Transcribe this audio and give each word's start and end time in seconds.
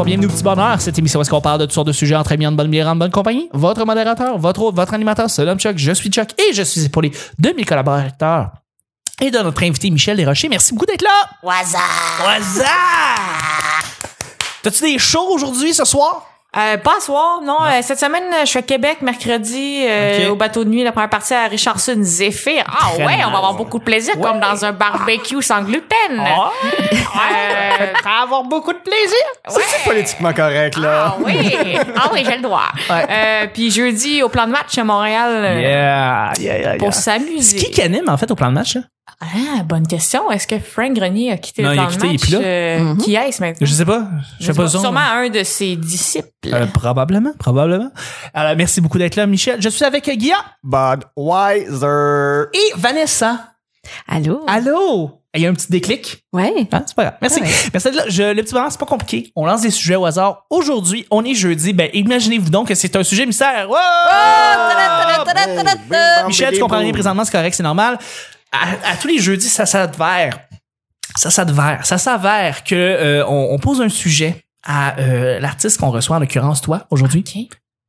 bonsoir, 0.00 0.06
bienvenue 0.06 0.26
au 0.26 0.30
petit 0.30 0.42
bonheur. 0.42 0.80
Cette 0.80 0.98
émission 0.98 1.18
où 1.18 1.22
est-ce 1.22 1.30
qu'on 1.30 1.42
parle 1.42 1.60
de 1.60 1.66
toutes 1.66 1.74
sortes 1.74 1.86
de 1.86 1.92
sujets 1.92 2.16
entre 2.16 2.32
amis, 2.32 2.46
en 2.46 2.52
bonne 2.52 2.70
bière, 2.70 2.88
en 2.88 2.96
bonne 2.96 3.10
compagnie? 3.10 3.50
Votre 3.52 3.84
modérateur, 3.84 4.38
votre 4.38 4.62
hôte, 4.62 4.74
votre 4.74 4.94
animateur, 4.94 5.28
c'est 5.28 5.44
l'homme 5.44 5.58
Chuck. 5.58 5.76
Je 5.76 5.92
suis 5.92 6.08
Chuck 6.08 6.30
et 6.40 6.54
je 6.54 6.62
suis 6.62 6.86
épaulé 6.86 7.12
de 7.38 7.52
mes 7.54 7.64
collaborateurs 7.64 8.50
et 9.20 9.30
de 9.30 9.38
notre 9.38 9.62
invité 9.62 9.90
Michel 9.90 10.16
Desrochers. 10.16 10.48
Merci 10.48 10.72
beaucoup 10.72 10.86
d'être 10.86 11.02
là. 11.02 11.28
Waza! 11.42 11.78
Waza! 12.24 12.64
T'as-tu 14.62 14.84
des 14.84 14.98
shows 14.98 15.28
aujourd'hui 15.32 15.74
ce 15.74 15.84
soir? 15.84 16.29
Euh, 16.56 16.76
pas 16.78 16.96
à 16.98 17.00
soir, 17.00 17.40
non. 17.44 17.58
Euh, 17.62 17.78
cette 17.80 18.00
semaine, 18.00 18.24
euh, 18.32 18.40
je 18.40 18.46
suis 18.46 18.58
à 18.58 18.62
Québec, 18.62 19.02
mercredi, 19.02 19.84
euh, 19.88 20.30
au 20.30 20.34
bateau 20.34 20.64
de 20.64 20.68
nuit, 20.70 20.82
la 20.82 20.90
première 20.90 21.08
partie 21.08 21.32
à 21.32 21.46
Richardson 21.46 21.96
Zephyr. 22.00 22.64
Ah 22.66 22.88
Très 22.94 23.04
ouais, 23.06 23.16
nice. 23.18 23.24
on 23.28 23.30
va 23.30 23.36
avoir 23.38 23.54
beaucoup 23.54 23.78
de 23.78 23.84
plaisir, 23.84 24.16
Ouais. 24.16 24.22
comme 24.22 24.40
dans 24.40 24.64
un 24.64 24.72
barbecue 24.72 25.40
sans 25.42 25.62
gluten. 25.62 25.86
Ah, 26.18 26.50
Euh, 26.92 27.86
va 28.04 28.22
avoir 28.24 28.42
beaucoup 28.42 28.72
de 28.72 28.78
plaisir. 28.78 29.56
ouais. 29.56 29.62
politiquement 29.84 30.32
correct, 30.32 30.76
là? 30.76 31.14
Ah 31.14 31.16
oui, 31.24 31.54
ah 31.96 32.10
oui, 32.12 32.22
j'ai 32.28 32.36
le 32.36 32.42
droit. 32.42 32.68
Ouais. 32.88 33.06
Euh, 33.08 33.46
puis 33.52 33.70
jeudi, 33.70 34.20
au 34.22 34.28
plan 34.28 34.46
de 34.46 34.52
match 34.52 34.76
à 34.76 34.82
Montréal, 34.84 35.30
euh, 35.32 35.60
Yeah, 35.60 36.32
yeah, 36.40 36.58
yeah, 36.58 36.76
pour 36.78 36.94
s'amuser. 36.94 37.58
C'est 37.58 37.64
qui 37.66 37.70
qui 37.70 37.82
anime 37.82 38.08
en 38.08 38.16
fait 38.16 38.30
au 38.30 38.34
plan 38.34 38.48
de 38.48 38.54
match? 38.54 38.74
là? 38.74 38.82
Ah, 39.20 39.62
bonne 39.64 39.86
question. 39.86 40.30
Est-ce 40.30 40.46
que 40.46 40.58
Frank 40.58 40.92
Grenier 40.94 41.32
a 41.32 41.36
quitté 41.36 41.62
Non, 41.62 41.70
le 41.70 41.74
il 41.76 41.80
a 41.80 41.86
quitté, 41.86 42.06
il 42.06 42.10
est 42.10 42.12
match? 42.12 42.20
plus 42.22 42.32
là. 42.32 42.38
Euh, 42.42 42.94
Qui 42.96 43.14
est-ce 43.14 43.40
maintenant? 43.42 43.66
Je 43.66 43.72
sais 43.72 43.84
pas. 43.84 44.08
Je 44.40 44.46
sais 44.46 44.54
pas. 44.54 44.68
Sûrement 44.68 45.00
un 45.00 45.28
de 45.28 45.42
ses 45.42 45.76
disciples. 45.76 46.28
Euh, 46.46 46.66
probablement, 46.66 47.32
probablement. 47.38 47.90
Alors, 48.34 48.56
merci 48.56 48.80
beaucoup 48.80 48.98
d'être 48.98 49.16
là, 49.16 49.26
Michel. 49.26 49.60
Je 49.60 49.68
suis 49.68 49.84
avec 49.84 50.08
Guilla 50.08 50.36
Budweiser. 50.62 52.48
et 52.54 52.72
Vanessa. 52.76 53.54
Allô? 54.08 54.44
Allô? 54.46 55.16
Il 55.32 55.42
y 55.42 55.46
a 55.46 55.48
un 55.50 55.54
petit 55.54 55.70
déclic. 55.70 56.24
Ouais. 56.32 56.66
Hein, 56.72 56.82
c'est 56.86 56.96
pas 56.96 57.04
grave. 57.04 57.14
Merci. 57.20 57.40
Ouais. 57.40 57.48
Merci 57.72 57.88
d'être 57.90 57.94
là. 57.98 58.04
Je, 58.08 58.34
le 58.34 58.42
petit 58.42 58.52
moment, 58.52 58.68
c'est 58.68 58.80
pas 58.80 58.86
compliqué. 58.86 59.30
On 59.36 59.46
lance 59.46 59.60
des 59.60 59.70
sujets 59.70 59.94
au 59.94 60.04
hasard. 60.04 60.44
Aujourd'hui, 60.50 61.06
on 61.12 61.24
est 61.24 61.34
jeudi. 61.34 61.72
Ben, 61.72 61.88
imaginez-vous 61.92 62.50
donc 62.50 62.66
que 62.66 62.74
c'est 62.74 62.96
un 62.96 63.04
sujet 63.04 63.26
mystère. 63.26 63.68
Wow! 63.70 63.76
Michel, 66.26 66.54
tu 66.54 66.60
comprends 66.60 66.78
rien 66.78 66.92
présentement, 66.92 67.24
c'est 67.24 67.30
correct, 67.32 67.54
c'est 67.54 67.62
normal. 67.62 67.98
À, 68.52 68.90
à 68.92 68.96
tous 68.96 69.08
les 69.08 69.18
jeudis, 69.18 69.48
ça 69.48 69.66
s'avère. 69.66 70.38
Ça 71.16 71.30
s'avère. 71.30 71.84
Ça 71.84 71.98
s'avère 71.98 72.64
que 72.64 72.74
euh, 72.74 73.26
on, 73.26 73.54
on 73.54 73.58
pose 73.58 73.80
un 73.80 73.88
sujet 73.88 74.44
à 74.64 74.98
euh, 74.98 75.40
l'artiste 75.40 75.78
qu'on 75.78 75.90
reçoit, 75.90 76.16
en 76.16 76.20
l'occurrence 76.20 76.60
toi, 76.60 76.86
aujourd'hui. 76.90 77.24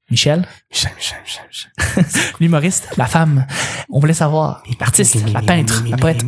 Michel, 0.09 0.45
Michel, 0.69 0.91
Michel, 0.95 1.19
Michel, 1.23 1.43
Michel. 1.47 2.31
l'humoriste, 2.39 2.89
la 2.97 3.05
femme. 3.05 3.47
On 3.89 3.99
voulait 3.99 4.13
savoir, 4.13 4.61
l'artiste, 4.79 5.17
la 5.31 5.41
peintre, 5.41 5.83
la 5.87 5.97
poète. 5.97 6.21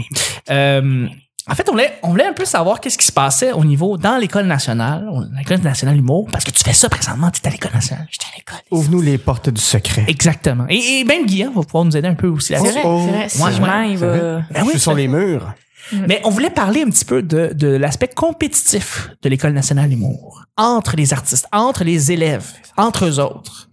Euh, 0.49 1.07
en 1.49 1.55
fait, 1.55 1.67
on 1.67 1.73
voulait, 1.73 1.94
on 2.03 2.09
voulait 2.09 2.25
un 2.25 2.33
peu 2.33 2.45
savoir 2.45 2.80
qu'est-ce 2.80 2.97
qui 2.97 3.05
se 3.05 3.11
passait 3.11 3.52
au 3.52 3.66
niveau 3.66 3.97
dans 3.97 4.17
l'école 4.17 4.45
nationale, 4.45 5.05
l'école 5.38 5.59
nationale 5.59 5.97
humour, 5.97 6.27
parce 6.31 6.44
que 6.45 6.52
tu 6.52 6.63
fais 6.63 6.73
ça 6.73 6.88
présentement, 6.89 7.30
tu 7.31 7.41
es 7.41 7.47
à 7.47 7.52
l'école 7.52 7.73
nationale. 7.73 8.08
J'étais 8.11 8.25
à 8.33 8.38
l'école. 8.38 8.59
Ouvre-nous 8.72 9.02
les 9.02 9.17
portes 9.17 9.50
du 9.50 9.59
secret. 9.61 10.05
Exactement. 10.08 10.66
Et, 10.69 11.00
et 11.00 11.03
même 11.03 11.25
Guy 11.25 11.44
hein, 11.44 11.52
va 11.53 11.63
pouvoir 11.63 11.83
nous 11.85 11.97
aider 11.97 12.08
un 12.08 12.13
peu 12.16 12.27
aussi 12.27 12.53
C'est 12.55 12.59
vrai, 12.59 12.81
Oh. 12.85 13.02
c'est 13.05 13.11
vrai. 13.11 13.22
Ouais, 13.23 13.30
Si 13.30 13.38
je 13.58 13.61
ouais, 13.61 13.91
il 13.91 13.97
va... 13.97 14.08
Ben 14.52 14.63
oui, 14.66 14.80
sur 14.80 14.94
les 14.94 15.08
murs. 15.08 15.53
Mais 16.08 16.22
on 16.23 16.30
voulait 16.30 16.50
parler 16.50 16.81
un 16.83 16.89
petit 16.89 17.03
peu 17.03 17.22
de, 17.22 17.52
de 17.53 17.67
l'aspect 17.67 18.07
compétitif 18.07 19.09
de 19.22 19.28
l'école 19.30 19.52
nationale 19.53 19.89
d'humour. 19.89 20.44
Entre 20.55 20.95
les 20.95 21.11
artistes, 21.13 21.45
entre 21.52 21.83
les 21.83 22.11
élèves, 22.11 22.47
entre 22.78 23.05
eux 23.05 23.19
autres. 23.19 23.69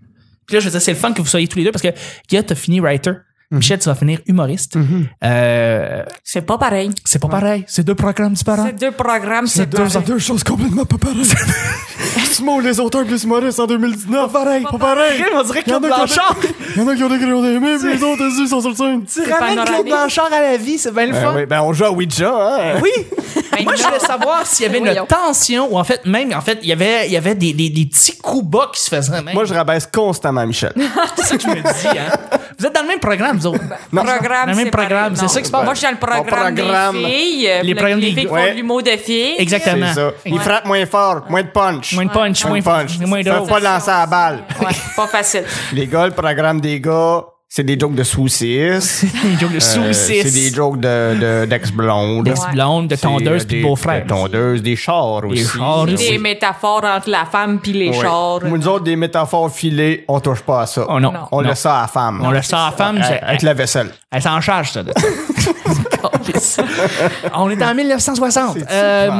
Puis 0.46 0.54
là, 0.56 0.60
je 0.60 0.64
veux 0.64 0.70
dire, 0.72 0.82
c'est 0.82 0.90
le 0.92 0.98
fun 0.98 1.12
que 1.12 1.22
vous 1.22 1.28
soyez 1.28 1.46
tous 1.46 1.58
les 1.58 1.64
deux 1.64 1.70
parce 1.70 1.82
que 1.82 1.94
Guy, 2.28 2.42
t'as 2.44 2.54
fini 2.56 2.80
writer. 2.80 3.12
Michel, 3.52 3.80
tu 3.80 3.88
vas 3.88 3.96
finir 3.96 4.20
humoriste. 4.26 4.76
Euh, 5.24 6.04
C'est 6.22 6.42
pas 6.42 6.56
pareil. 6.56 6.90
c'est 7.04 7.18
pas 7.18 7.26
pareil. 7.28 7.64
C'est 7.66 7.82
deux 7.84 7.96
programmes 7.96 8.34
différents. 8.34 8.66
C'est 8.66 8.78
deux 8.78 8.92
programmes, 8.92 9.46
c'est 9.48 9.66
deux, 9.68 10.18
choses 10.18 10.44
complètement 10.44 10.84
pas 10.84 10.98
pareilles. 10.98 11.24
Simon, 12.30 12.60
les 12.60 12.78
auteurs 12.78 13.04
plus 13.04 13.24
humoristes 13.24 13.58
en 13.58 13.66
2019. 13.66 14.32
Pas 14.32 14.38
pareil, 14.44 14.62
pas 14.70 14.78
pareil. 14.78 15.24
On 15.34 15.42
dirait 15.42 15.62
Il 15.66 15.72
y 15.72 15.74
en 15.74 15.80
Claude 15.80 15.92
a 15.92 15.96
qui 15.96 16.00
ont 16.00 16.04
Blanchard. 16.04 16.36
Il 16.76 16.80
y 16.80 16.84
en 16.84 16.88
a 16.88 16.94
qui 16.96 17.02
ont 17.02 17.08
des 17.08 17.18
crayons 17.18 17.42
des 17.42 17.58
mains, 17.58 17.76
puis 17.78 17.92
les 17.92 18.02
autres, 18.04 18.22
ils 18.38 18.48
sont 18.48 18.60
sur 18.60 18.70
le 18.70 18.76
scène. 18.76 19.04
Tu 19.04 19.30
ramènes 19.32 19.64
Claude. 19.64 19.86
Blanchard 19.86 20.32
à 20.32 20.40
la 20.40 20.56
vie, 20.56 20.78
c'est 20.78 20.94
bien 20.94 21.06
le 21.06 21.12
Ben 21.12 21.20
fun. 21.20 21.32
oui, 21.36 21.46
ben 21.46 21.60
on 21.62 21.72
joue 21.72 21.84
à 21.86 21.90
Ouija, 21.90 22.32
hein. 22.32 22.80
Oui. 22.82 22.90
Ben 23.52 23.64
Moi, 23.64 23.74
je 23.74 23.82
voulais 23.82 23.98
savoir 23.98 24.46
s'il 24.46 24.64
y 24.64 24.68
avait 24.68 24.78
une 24.78 25.06
tension 25.08 25.74
ou 25.74 25.76
en 25.78 25.82
fait, 25.82 26.06
même, 26.06 26.32
en 26.32 26.40
fait, 26.40 26.60
il 26.62 26.68
y 26.68 26.72
avait, 26.72 27.06
il 27.06 27.12
y 27.12 27.16
avait 27.16 27.34
des, 27.34 27.52
des, 27.52 27.68
des 27.68 27.84
petits 27.86 28.16
coups 28.16 28.46
bas 28.46 28.70
qui 28.72 28.80
se 28.80 28.88
faisaient. 28.88 29.10
Même. 29.22 29.34
Moi, 29.34 29.44
je 29.44 29.52
rabaisse 29.52 29.88
constamment 29.92 30.46
Michel. 30.46 30.72
c'est 31.16 31.24
ça 31.24 31.36
que 31.36 31.42
je 31.42 31.48
me 31.48 31.54
dis, 31.56 31.98
hein. 31.98 32.38
Vous 32.60 32.66
êtes 32.66 32.74
dans 32.74 32.82
le 32.82 32.88
même 32.88 33.00
programme, 33.00 33.38
vous 33.38 33.46
autres. 33.46 33.60
Non. 33.92 34.04
programme, 34.04 34.50
Le 34.50 34.54
même 34.54 34.64
c'est 34.66 34.70
programme, 34.70 35.16
c'est 35.16 35.28
ça 35.28 35.40
qui 35.40 35.46
se 35.46 35.50
passe. 35.50 35.64
Moi, 35.64 35.72
je 35.74 35.78
suis 35.78 35.86
dans 35.86 35.92
le 35.92 35.98
programme, 35.98 36.54
programme. 36.54 36.96
des 36.98 37.04
filles. 37.04 37.48
euh, 37.48 37.62
Les 37.62 37.68
les 37.68 37.74
programmes 37.74 38.00
des 38.00 38.06
filles 38.06 38.14
qui 38.16 38.26
font 38.26 38.34
de 38.44 38.50
l'humour 38.50 38.82
de 38.82 38.90
filles. 38.90 39.34
Exactement. 39.38 39.86
C'est 39.88 39.94
ça. 39.94 40.10
Il 40.26 40.38
frappe 40.40 40.64
moins 40.66 40.86
fort, 40.86 41.24
moins 41.28 41.42
de 41.42 41.48
punch. 41.48 41.94
Moins 41.94 42.04
de 42.04 42.10
punch, 42.10 42.44
Moins 42.44 42.50
moins 42.50 42.58
de 42.60 42.64
punch. 42.64 42.98
moins 43.00 43.18
Ils 43.20 43.24
peuvent 43.24 43.36
drôle. 43.36 43.48
pas 43.48 43.60
lancer 43.60 43.90
la 43.90 44.06
balle. 44.06 44.44
Ouais, 44.60 44.66
pas 44.94 45.06
facile. 45.06 45.44
Les 45.72 45.86
gars, 45.86 46.06
le 46.06 46.12
programme 46.12 46.60
des 46.60 46.78
gars, 46.80 47.24
c'est 47.52 47.64
des 47.64 47.76
jokes 47.78 47.96
de 47.96 48.04
saucisses. 48.04 49.04
Des 49.24 49.36
jokes 49.40 49.50
de 49.50 49.56
Euh, 49.56 49.60
saucisses. 49.92 50.22
c'est 50.22 50.30
des 50.30 50.54
jokes 50.54 50.78
de, 50.78 51.14
de, 51.42 51.46
d'ex-blondes. 51.46 52.24
D'ex-blondes, 52.24 52.86
de 52.86 52.94
euh, 52.94 52.96
tondeuses 52.96 53.44
puis 53.44 53.56
des- 53.56 53.62
de 53.62 53.66
beaux-frères. 53.66 54.02
Des 54.02 54.06
tondeuses, 54.08 54.62
des 54.62 54.76
chars 54.76 55.24
aussi. 55.24 55.44
chars 55.44 55.80
aussi. 55.82 56.10
Des 56.12 56.18
métaphores 56.18 56.84
entre 56.84 57.10
la 57.10 57.24
femme 57.24 57.58
puis 57.58 57.72
les 57.72 57.88
Ouais. 57.88 58.00
chars. 58.00 58.38
Nous 58.44 58.68
autres, 58.68 58.84
des 58.84 58.94
métaphores 58.94 59.50
filées, 59.50 60.04
on 60.06 60.20
touche 60.20 60.42
pas 60.42 60.62
à 60.62 60.66
ça. 60.66 60.86
Oh 60.88 61.00
non. 61.00 61.10
Non. 61.10 61.20
On 61.32 61.42
Non. 61.42 61.48
laisse 61.48 61.58
ça 61.58 61.78
à 61.78 61.82
la 61.82 61.88
femme. 61.88 62.20
On 62.24 62.30
laisse 62.30 62.46
ça 62.46 62.66
à 62.66 62.70
la 62.70 62.76
femme. 62.76 63.02
Avec 63.22 63.42
la 63.42 63.52
vaisselle. 63.54 63.90
Elle 64.12 64.22
s'en 64.22 64.40
charge, 64.40 64.70
ça. 64.70 64.82
On 67.34 67.50
est 67.50 67.62
en 67.62 67.74
1960. 67.74 68.58
Euh. 68.70 69.10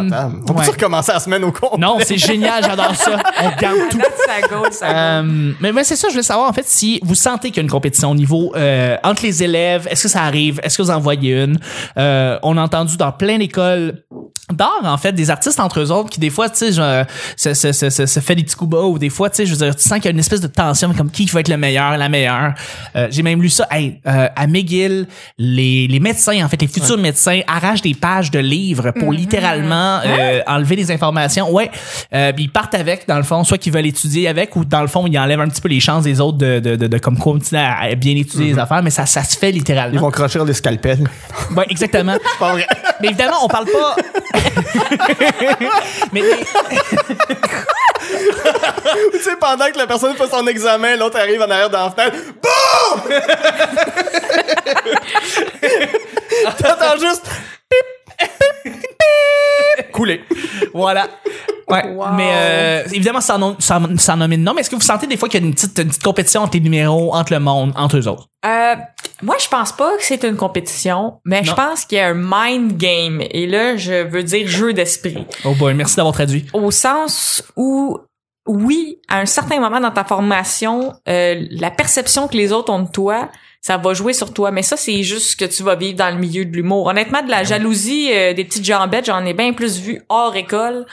On 0.49 0.53
peut 0.53 0.61
ouais. 0.61 0.67
recommencer 0.67 1.13
la 1.13 1.21
semaine 1.21 1.45
au 1.45 1.53
complet? 1.53 1.79
Non, 1.79 1.99
c'est 2.05 2.19
génial, 2.19 2.65
j'adore 2.65 2.95
ça. 2.95 3.19
On 3.43 3.61
garde 3.61 3.79
tout. 3.91 3.99
Ça 3.99 4.49
go, 4.49 4.65
ça 4.71 4.87
go. 4.89 4.95
Euh, 4.95 5.53
mais 5.61 5.73
mais 5.73 5.85
c'est 5.85 5.97
ça, 5.97 6.09
je 6.09 6.13
voulais 6.15 6.23
savoir 6.23 6.49
en 6.49 6.53
fait 6.53 6.67
si 6.67 7.01
vous 7.03 7.15
sentez 7.15 7.49
qu'il 7.49 7.59
y 7.59 7.61
a 7.61 7.63
une 7.63 7.71
compétition 7.71 8.11
au 8.11 8.15
niveau 8.15 8.53
euh, 8.57 8.97
entre 9.03 9.23
les 9.23 9.43
élèves. 9.43 9.87
Est-ce 9.91 10.05
que 10.05 10.09
ça 10.09 10.23
arrive? 10.23 10.61
Est-ce 10.63 10.79
que 10.79 10.83
vous 10.83 10.91
en 10.91 11.01
voyez 11.01 11.43
une? 11.43 11.59
Euh, 11.97 12.39
On 12.43 12.57
a 12.57 12.63
entendu 12.63 12.97
dans 12.97 13.13
plein 13.13 13.39
d'écoles 13.39 14.03
d'art 14.53 14.81
en 14.85 14.97
fait 14.99 15.13
des 15.13 15.31
artistes 15.31 15.61
entre 15.61 15.81
eux 15.81 15.91
autres 15.93 16.11
qui 16.11 16.19
des 16.21 16.31
fois 16.31 16.49
tu 16.51 16.57
sais 16.57 16.73
genre, 16.73 17.05
se, 17.37 17.55
se, 17.55 17.73
se, 17.73 17.89
se, 17.91 18.07
se 18.07 18.21
fait 18.21 18.35
des 18.35 18.43
petits 18.43 18.57
coups 18.57 18.71
bas 18.71 18.83
ou 18.83 18.99
des 18.99 19.11
fois 19.11 19.31
tu 19.31 19.37
sais 19.37 19.47
je 19.47 19.53
veux 19.55 19.65
dire 19.65 19.77
tu 19.77 19.83
sens 19.83 19.95
qu'il 19.99 20.07
y 20.07 20.09
a 20.09 20.11
une 20.11 20.19
espèce 20.19 20.41
de 20.41 20.47
tension 20.49 20.93
comme 20.95 21.11
qui 21.11 21.25
va 21.27 21.41
être 21.41 21.49
le 21.49 21.57
meilleur 21.57 21.97
la 21.97 22.09
meilleure. 22.09 22.55
Euh, 22.97 23.07
j'ai 23.11 23.23
même 23.23 23.41
lu 23.43 23.49
ça 23.49 23.67
hey, 23.71 24.01
euh, 24.07 24.29
à 24.35 24.47
McGill 24.47 25.07
les, 25.39 25.87
les 25.87 26.01
médecins 26.01 26.45
en 26.45 26.49
fait 26.49 26.61
les 26.61 26.69
futurs 26.69 26.99
médecins 26.99 27.41
arrachent 27.47 27.83
des 27.83 27.95
pages 27.95 28.31
de 28.31 28.39
livres 28.41 28.91
pour 28.93 29.13
littéralement 29.13 30.01
euh, 30.05 30.41
enlever 30.47 30.77
des 30.77 30.91
informations. 30.91 31.51
Ouais 31.53 31.71
euh, 32.13 32.33
puis 32.33 32.45
ils 32.45 32.51
partent 32.51 32.75
avec 32.75 33.07
dans 33.07 33.17
le 33.19 33.23
fond 33.23 33.45
soit 33.45 33.59
qu'ils 33.59 33.73
veulent 33.73 33.87
étudier 33.87 34.27
avec 34.29 34.57
ou 34.57 34.65
dans 34.65 34.83
le 34.83 34.89
fond 34.89 35.07
ils 35.07 35.19
enlèvent 35.19 35.41
un 35.41 35.49
petit 35.49 35.61
peu 35.61 35.69
les 35.69 35.81
chances 35.81 36.05
des 36.05 36.21
autres 36.21 36.39
de, 36.39 36.59
de, 36.59 36.77
de, 36.77 36.87
de 36.87 36.99
comme 36.99 37.19
continuer 37.19 37.63
à 37.63 37.95
bien 37.95 38.17
étudier 38.17 38.53
les 38.53 38.59
affaires 38.59 38.83
mais 38.83 38.91
ça 38.91 39.07
ça 39.07 39.23
se 39.23 39.37
fait 39.39 39.51
Ils 39.51 39.57
littéralement 39.57 40.01
vont 40.01 40.11
crocher 40.11 40.45
des 40.45 40.55
scalpels. 40.55 41.09
ouais 41.57 41.67
exactement. 41.69 42.17
Mais 43.01 43.09
évidemment, 43.09 43.37
on 43.43 43.49
parle 43.49 43.67
pas. 43.67 43.97
Mais 46.13 46.23
tu 49.13 49.19
sais, 49.21 49.37
pendant 49.39 49.71
que 49.71 49.77
la 49.79 49.87
personne 49.87 50.17
fait 50.17 50.27
son 50.29 50.47
examen, 50.47 50.97
l'autre 50.97 51.19
arrive 51.19 51.43
en 51.43 51.51
arrière 51.51 51.69
dans 51.71 51.85
la 51.85 51.91
fenêtre. 51.91 52.17
BOUM! 52.43 53.03
T'entends 56.59 56.97
juste. 56.99 57.27
coulé. 59.93 60.25
Voilà. 60.73 61.09
Ouais. 61.71 61.89
Wow. 61.95 62.07
Mais 62.17 62.31
euh, 62.33 62.83
évidemment, 62.93 63.21
ça 63.21 63.39
en, 63.39 63.57
ça, 63.59 63.81
ça 63.97 64.15
en 64.15 64.17
nomine 64.17 64.43
non. 64.43 64.55
Mais 64.55 64.61
est-ce 64.63 64.71
que 64.71 64.77
vous 64.77 64.83
sentez 64.83 65.07
des 65.07 65.17
fois 65.17 65.29
qu'il 65.29 65.41
y 65.41 65.45
a 65.45 65.47
une 65.47 65.55
petite, 65.55 65.79
une 65.79 65.89
petite 65.89 66.03
compétition 66.03 66.43
entre 66.43 66.55
les 66.55 66.61
numéros, 66.61 67.15
entre 67.15 67.33
le 67.33 67.41
monde, 67.41 67.73
entre 67.77 67.97
eux 67.97 68.09
autres? 68.09 68.29
Euh, 68.45 68.75
moi, 69.23 69.37
je 69.39 69.49
pense 69.49 69.73
pas 69.73 69.97
que 69.97 70.03
c'est 70.03 70.25
une 70.25 70.37
compétition, 70.37 71.21
mais 71.25 71.45
je 71.45 71.53
pense 71.53 71.85
qu'il 71.85 71.99
y 71.99 72.01
a 72.01 72.09
un 72.09 72.15
mind 72.15 72.77
game. 72.77 73.23
Et 73.31 73.47
là, 73.47 73.77
je 73.77 74.05
veux 74.05 74.23
dire 74.23 74.47
jeu 74.49 74.73
d'esprit. 74.73 75.27
Oh 75.45 75.55
boy, 75.55 75.75
merci 75.75 75.97
d'avoir 75.97 76.15
traduit. 76.15 76.47
Au 76.53 76.71
sens 76.71 77.45
où, 77.57 77.99
oui, 78.47 78.99
à 79.09 79.19
un 79.19 79.27
certain 79.27 79.61
moment 79.61 79.81
dans 79.81 79.91
ta 79.91 80.05
formation, 80.05 80.95
euh, 81.09 81.45
la 81.51 81.71
perception 81.71 82.29
que 82.29 82.37
les 82.37 82.53
autres 82.53 82.73
ont 82.73 82.83
de 82.83 82.91
toi, 82.91 83.29
ça 83.61 83.77
va 83.77 83.93
jouer 83.93 84.15
sur 84.15 84.33
toi. 84.33 84.51
Mais 84.51 84.63
ça, 84.63 84.79
c'est 84.79 85.03
juste 85.03 85.33
ce 85.33 85.37
que 85.37 85.45
tu 85.45 85.63
vas 85.63 85.75
vivre 85.75 85.99
dans 85.99 86.11
le 86.11 86.19
milieu 86.19 86.47
de 86.47 86.53
l'humour. 86.57 86.87
Honnêtement, 86.87 87.23
de 87.23 87.31
la 87.31 87.45
jalousie, 87.45 88.11
euh, 88.13 88.33
des 88.33 88.45
petites 88.45 88.65
jambettes, 88.65 89.07
j'en 89.07 89.25
ai 89.27 89.35
bien 89.35 89.53
plus 89.53 89.79
vu 89.79 90.01
hors 90.09 90.35
école 90.35 90.87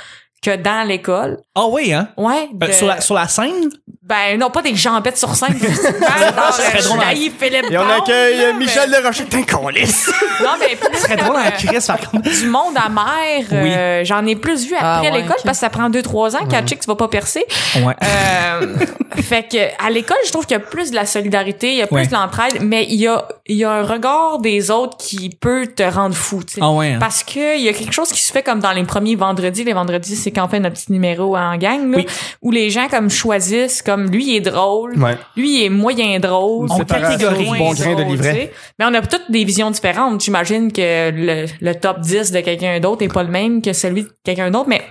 que 0.51 0.55
dans 0.55 0.87
l'école. 0.87 1.39
Ah 1.55 1.65
oui, 1.69 1.91
hein? 1.93 2.07
Ouais. 2.17 2.49
Euh, 2.63 2.71
sur, 2.71 2.87
la, 2.87 3.01
sur 3.01 3.15
la 3.15 3.27
scène? 3.27 3.69
Ben 4.03 4.39
non, 4.39 4.49
pas 4.49 4.61
des 4.61 4.73
jambettes 4.75 5.17
sur 5.17 5.35
scène. 5.35 5.57
Ça 5.59 6.51
serait 6.53 6.81
drôle, 6.81 6.99
hein. 7.01 7.09
Philippe 7.09 7.43
Et 7.69 7.77
on 7.77 7.81
accueille 7.89 8.41
euh, 8.41 8.53
mais- 8.53 8.59
Michel 8.65 8.89
Desrochers. 8.89 9.25
T'es 9.25 9.37
un 9.37 9.43
colisse. 9.43 10.09
Non, 10.41 10.51
mais 10.59 10.75
plus 10.77 10.95
Ce 10.97 11.01
serait 11.03 11.17
drôle 11.17 11.35
en 11.35 11.51
Chris, 11.51 11.83
par 11.85 11.99
contre. 12.09 12.29
du 12.29 12.45
monde 12.47 12.75
à 12.77 12.87
mer, 12.87 13.45
Oui. 13.51 13.73
euh, 13.75 14.05
j'en 14.05 14.25
ai 14.25 14.35
plus 14.37 14.65
vu 14.65 14.75
Ah, 14.79 14.99
après 14.99 15.11
ouais, 15.11 15.17
l'école 15.21 15.35
parce 15.43 15.57
que 15.57 15.61
ça 15.61 15.69
prend 15.69 15.89
deux 15.89 16.01
trois 16.01 16.35
ans 16.37 16.45
qu'à 16.45 16.65
chick 16.65 16.79
tu 16.79 16.87
vas 16.87 16.95
pas 16.95 17.07
percer. 17.09 17.45
Ouais. 17.77 17.95
Euh, 18.03 18.75
fait 19.21 19.43
que 19.51 19.85
à 19.85 19.89
l'école, 19.89 20.17
je 20.25 20.31
trouve 20.31 20.45
qu'il 20.45 20.55
y 20.55 20.61
a 20.61 20.63
plus 20.63 20.91
de 20.91 20.95
la 20.95 21.05
solidarité, 21.05 21.71
il 21.71 21.77
y 21.77 21.81
a 21.81 21.87
plus 21.87 21.95
Ouais. 21.97 22.07
de 22.07 22.13
l'entraide, 22.13 22.59
mais 22.61 22.85
il 22.85 22.95
y 22.95 23.07
a 23.07 23.27
il 23.49 23.55
y 23.57 23.63
a 23.65 23.71
un 23.71 23.83
regard 23.83 24.39
des 24.39 24.71
autres 24.71 24.97
qui 24.97 25.29
peut 25.29 25.67
te 25.67 25.83
rendre 25.83 26.15
fou, 26.15 26.43
tu 26.43 26.55
sais. 26.55 26.59
Ah 26.63 26.69
ouais, 26.71 26.93
hein. 26.93 26.97
Parce 26.99 27.23
que 27.23 27.57
il 27.57 27.63
y 27.63 27.69
a 27.69 27.73
quelque 27.73 27.93
chose 27.93 28.09
qui 28.11 28.21
se 28.21 28.31
fait 28.31 28.43
comme 28.43 28.59
dans 28.59 28.71
les 28.73 28.83
premiers 28.83 29.15
vendredis, 29.15 29.63
les 29.63 29.73
vendredis 29.73 30.15
c'est 30.15 30.31
quand 30.37 30.45
on 30.45 30.49
fait 30.49 30.59
notre 30.59 30.75
petit 30.75 30.91
numéro 30.91 31.35
en 31.35 31.57
gang, 31.57 31.89
là, 31.91 31.97
Oui. 31.97 32.05
où 32.43 32.51
les 32.51 32.69
gens 32.69 32.87
comme 32.89 33.09
choisissent, 33.09 33.81
comme 33.81 34.09
lui 34.11 34.25
il 34.29 34.35
est 34.37 34.41
drôle, 34.41 34.93
Ouais. 34.97 35.17
lui 35.35 35.61
il 35.61 35.65
est 35.65 35.69
moyen 35.69 36.19
drôle. 36.19 36.67
On 36.69 36.77
catégorise. 36.85 37.49
bon 37.57 37.73
grain 37.73 37.95
de 37.95 38.03
livret. 38.03 38.51
Mais 38.77 38.85
on 38.85 38.93
a 38.93 39.01
toutes 39.01 39.31
des 39.31 39.43
visions 39.43 39.71
différentes. 39.71 40.21
J'imagine 40.21 40.71
que 40.71 41.09
le, 41.11 41.45
le 41.59 41.75
top 41.75 42.01
10 42.01 42.31
de 42.31 42.39
quelqu'un 42.41 42.79
d'autre 42.79 43.03
est 43.03 43.11
pas 43.13 43.23
le 43.23 43.29
même 43.31 43.61
que 43.61 43.73
celui 43.73 44.03
de 44.03 44.09
quelqu'un 44.23 44.51
d'autre, 44.51 44.69
mais 44.69 44.81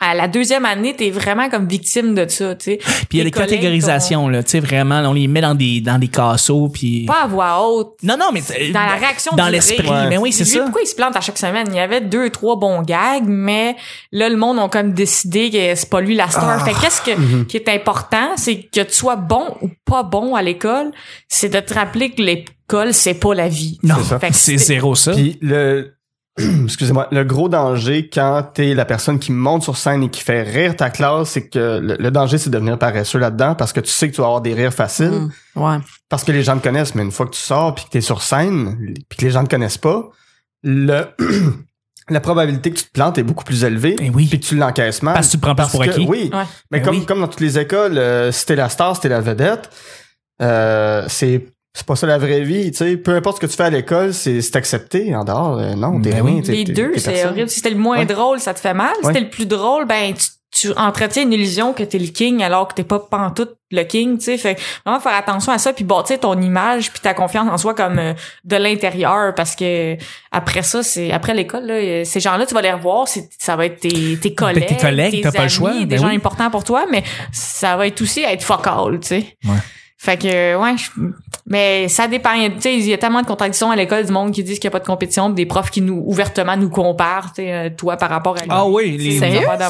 à 0.00 0.14
la 0.14 0.28
deuxième 0.28 0.64
année, 0.64 0.94
t'es 0.94 1.10
vraiment 1.10 1.48
comme 1.50 1.66
victime 1.66 2.14
de 2.14 2.28
ça, 2.28 2.54
tu 2.54 2.64
sais. 2.66 2.76
Puis 2.78 3.06
il 3.14 3.18
y 3.18 3.20
a 3.20 3.24
des 3.24 3.30
catégorisations, 3.32 4.28
là. 4.28 4.42
Tu 4.44 4.50
sais, 4.50 4.60
vraiment, 4.60 5.00
on 5.06 5.12
les 5.12 5.26
met 5.26 5.40
dans 5.40 5.54
des, 5.56 5.80
dans 5.80 5.98
des 5.98 6.06
casseaux, 6.08 6.68
puis... 6.68 7.04
Pas 7.06 7.24
à 7.24 7.26
voix 7.26 7.66
haute. 7.68 7.94
Non, 8.04 8.16
non, 8.16 8.26
mais... 8.32 8.40
euh, 8.50 8.72
Dans 8.72 8.80
la 8.86 8.94
réaction 8.94 9.34
Dans 9.36 9.48
l'esprit, 9.48 9.88
mais 10.08 10.16
oui, 10.18 10.32
c'est 10.32 10.44
ça. 10.44 10.60
Pourquoi 10.62 10.82
il 10.82 10.86
se 10.86 10.94
plante 10.94 11.16
à 11.16 11.20
chaque 11.20 11.38
semaine? 11.38 11.66
Il 11.70 11.74
y 11.76 11.80
avait 11.80 12.00
deux, 12.00 12.30
trois 12.30 12.56
bons 12.56 12.82
gags, 12.82 13.24
mais 13.26 13.74
là, 14.12 14.28
le 14.28 14.36
monde 14.36 14.58
ont 14.58 14.68
comme 14.68 14.92
décidé 14.92 15.50
que 15.50 15.74
c'est 15.74 15.90
pas 15.90 16.00
lui 16.00 16.14
la 16.14 16.28
star. 16.30 16.48
Ah. 16.60 16.64
Fait 16.64 16.72
que 16.72 16.80
qu'est-ce 16.80 17.02
que, 17.02 17.18
Mhm. 17.18 17.46
qui 17.46 17.56
est 17.56 17.68
important, 17.68 18.30
c'est 18.36 18.60
que 18.62 18.80
tu 18.82 18.92
sois 18.94 19.16
bon 19.16 19.44
ou 19.62 19.68
pas 19.84 20.04
bon 20.04 20.34
à 20.36 20.42
l'école, 20.42 20.92
c'est 21.28 21.48
de 21.48 21.58
te 21.60 21.74
rappeler 21.74 22.10
que 22.10 22.22
l'école, 22.22 22.94
c'est 22.94 23.14
pas 23.14 23.34
la 23.34 23.48
vie. 23.48 23.78
Non, 23.82 23.96
C'est 23.98 24.08
ça. 24.10 24.18
Fait 24.20 24.28
que 24.30 24.36
c'est 24.36 24.58
zéro 24.58 24.94
ça. 24.94 25.12
Puis 25.12 25.38
le 25.40 25.94
excusez-moi, 26.64 27.08
le 27.10 27.24
gros 27.24 27.48
danger 27.48 28.08
quand 28.12 28.42
t'es 28.54 28.74
la 28.74 28.84
personne 28.84 29.18
qui 29.18 29.32
monte 29.32 29.62
sur 29.62 29.76
scène 29.76 30.02
et 30.04 30.10
qui 30.10 30.22
fait 30.22 30.42
rire 30.42 30.76
ta 30.76 30.90
classe, 30.90 31.30
c'est 31.30 31.48
que 31.48 31.78
le, 31.80 31.96
le 31.98 32.10
danger 32.10 32.38
c'est 32.38 32.50
de 32.50 32.54
devenir 32.54 32.78
paresseux 32.78 33.18
là-dedans 33.18 33.54
parce 33.54 33.72
que 33.72 33.80
tu 33.80 33.90
sais 33.90 34.08
que 34.10 34.14
tu 34.14 34.20
vas 34.20 34.26
avoir 34.28 34.40
des 34.40 34.54
rires 34.54 34.72
faciles 34.74 35.10
Mm. 35.10 35.30
Ouais. 35.62 35.76
parce 36.08 36.24
que 36.24 36.32
les 36.32 36.42
gens 36.42 36.56
te 36.56 36.62
connaissent, 36.62 36.94
mais 36.94 37.02
une 37.02 37.10
fois 37.12 37.26
que 37.26 37.32
tu 37.32 37.40
sors 37.40 37.74
puis 37.74 37.84
que 37.84 37.90
t'es 37.90 38.00
sur 38.00 38.22
scène 38.22 38.94
puis 39.08 39.18
que 39.18 39.24
les 39.24 39.30
gens 39.30 39.42
te 39.44 39.50
connaissent 39.50 39.78
pas, 39.78 40.08
le 40.62 41.04
la 42.10 42.20
probabilité 42.20 42.70
que 42.70 42.76
tu 42.78 42.84
te 42.84 42.92
plantes 42.92 43.18
est 43.18 43.22
beaucoup 43.22 43.44
plus 43.44 43.64
élevée 43.64 43.94
Eh 44.00 44.08
oui. 44.10 44.26
puis 44.28 44.40
que 44.40 44.46
tu 44.46 44.56
l'encaisses 44.56 45.02
mal. 45.02 45.14
Parce 45.14 45.26
que 45.26 45.32
tu 45.32 45.36
te 45.38 45.42
prends 45.42 45.54
Parce 45.54 45.70
pour 45.72 45.84
que- 45.84 45.90
acquis. 45.90 46.06
Oui, 46.08 46.30
Ouais. 46.32 46.44
mais 46.70 46.78
Ben 46.80 46.84
comme 46.84 46.96
oui. 46.96 47.04
comme 47.04 47.20
dans 47.20 47.28
toutes 47.28 47.40
les 47.40 47.58
écoles, 47.58 47.98
euh, 47.98 48.32
si 48.32 48.46
t'es 48.46 48.56
la 48.56 48.68
star, 48.70 48.94
si 48.96 49.02
t'es 49.02 49.08
la 49.10 49.20
vedette, 49.20 49.68
euh, 50.40 51.04
c'est 51.08 51.46
c'est 51.78 51.86
pas 51.86 51.94
ça 51.96 52.06
la 52.08 52.18
vraie 52.18 52.40
vie, 52.42 52.70
tu 52.72 52.78
sais. 52.78 52.96
Peu 52.96 53.14
importe 53.14 53.36
ce 53.36 53.40
que 53.42 53.50
tu 53.50 53.56
fais 53.56 53.62
à 53.64 53.70
l'école, 53.70 54.12
c'est 54.12 54.40
c'est 54.42 54.56
accepté. 54.56 55.14
En 55.14 55.24
dehors, 55.24 55.58
euh, 55.58 55.74
non, 55.74 56.00
t'es 56.00 56.10
Ben 56.10 56.22
rien. 56.26 56.34
oui. 56.36 56.42
t'es- 56.42 56.52
Les 56.52 56.64
t'es- 56.64 56.72
deux, 56.72 56.90
t'es 56.92 56.98
c'est 56.98 57.24
horrible. 57.24 57.48
Si 57.48 57.56
c'était 57.56 57.70
le 57.70 57.76
moins 57.78 57.98
Ouais. 57.98 58.06
drôle, 58.06 58.40
ça 58.40 58.52
te 58.52 58.58
fait 58.60 58.74
mal. 58.74 58.90
Si 59.00 59.06
Ouais. 59.06 59.12
c'était 59.14 59.24
le 59.24 59.30
plus 59.30 59.46
drôle, 59.46 59.84
ben, 59.86 60.12
tu, 60.12 60.26
tu 60.50 60.72
entretiens 60.76 61.22
une 61.22 61.32
illusion 61.32 61.72
que 61.74 61.82
t'es 61.84 61.98
le 61.98 62.06
king 62.08 62.42
alors 62.42 62.66
que 62.68 62.74
t'es 62.74 62.82
pas 62.82 62.98
pantoute 62.98 63.54
le 63.70 63.82
king, 63.84 64.16
tu 64.18 64.24
sais. 64.24 64.38
Fait 64.38 64.54
que 64.56 64.60
vraiment 64.84 64.98
faire 64.98 65.14
attention 65.14 65.52
à 65.52 65.58
ça 65.58 65.72
puis 65.74 65.84
bâtir 65.84 66.18
ton 66.18 66.40
image 66.40 66.90
puis 66.90 67.00
ta 67.00 67.12
confiance 67.14 67.46
en 67.48 67.58
soi 67.58 67.74
comme 67.74 67.98
euh, 67.98 68.14
de 68.44 68.56
l'intérieur 68.56 69.34
parce 69.34 69.54
que 69.54 69.96
après 70.32 70.62
ça, 70.62 70.82
c'est, 70.82 71.12
après 71.12 71.34
l'école, 71.34 71.66
là, 71.66 71.74
euh, 71.74 72.02
ces 72.04 72.18
gens-là, 72.18 72.46
tu 72.46 72.54
vas 72.54 72.62
les 72.62 72.72
revoir, 72.72 73.06
c'est, 73.06 73.28
ça 73.38 73.56
va 73.56 73.66
être 73.66 73.78
tes, 73.80 74.16
tes 74.18 74.34
collègues. 74.34 74.66
tes 74.66 74.76
collègues, 74.76 75.20
t'as 75.22 75.30
pas 75.32 75.38
le 75.38 75.42
amis, 75.44 75.50
choix, 75.52 75.74
Des 75.74 75.84
ben 75.86 75.98
gens 76.00 76.08
oui. 76.08 76.16
importants 76.16 76.50
pour 76.50 76.64
toi, 76.64 76.86
mais 76.90 77.04
ça 77.30 77.76
va 77.76 77.86
être 77.86 78.00
aussi 78.00 78.22
être 78.22 78.42
focal, 78.42 78.98
tu 79.00 79.06
sais. 79.08 79.36
Ouais. 79.44 79.54
Fait 80.00 80.16
que, 80.16 80.56
ouais, 80.56 80.76
je- 80.76 80.90
mais 81.44 81.88
ça 81.88 82.06
dépend. 82.06 82.30
Tu 82.54 82.60
sais, 82.60 82.76
il 82.76 82.86
y 82.86 82.92
a 82.94 82.98
tellement 82.98 83.20
de 83.20 83.26
contradictions 83.26 83.70
à 83.72 83.74
l'école 83.76 84.06
du 84.06 84.12
monde 84.12 84.30
qui 84.32 84.44
disent 84.44 84.60
qu'il 84.60 84.68
n'y 84.68 84.72
a 84.72 84.78
pas 84.78 84.80
de 84.80 84.86
compétition, 84.86 85.28
des 85.28 85.44
profs 85.44 85.70
qui 85.72 85.80
nous, 85.80 86.02
ouvertement 86.06 86.56
nous 86.56 86.70
comparent, 86.70 87.32
tu 87.34 87.42
sais, 87.42 87.52
euh, 87.52 87.70
toi, 87.76 87.96
par 87.96 88.08
rapport 88.08 88.36
à 88.36 88.42
lui. 88.42 88.48
Ah 88.48 88.64
oui, 88.64 88.96
les- 88.96 89.18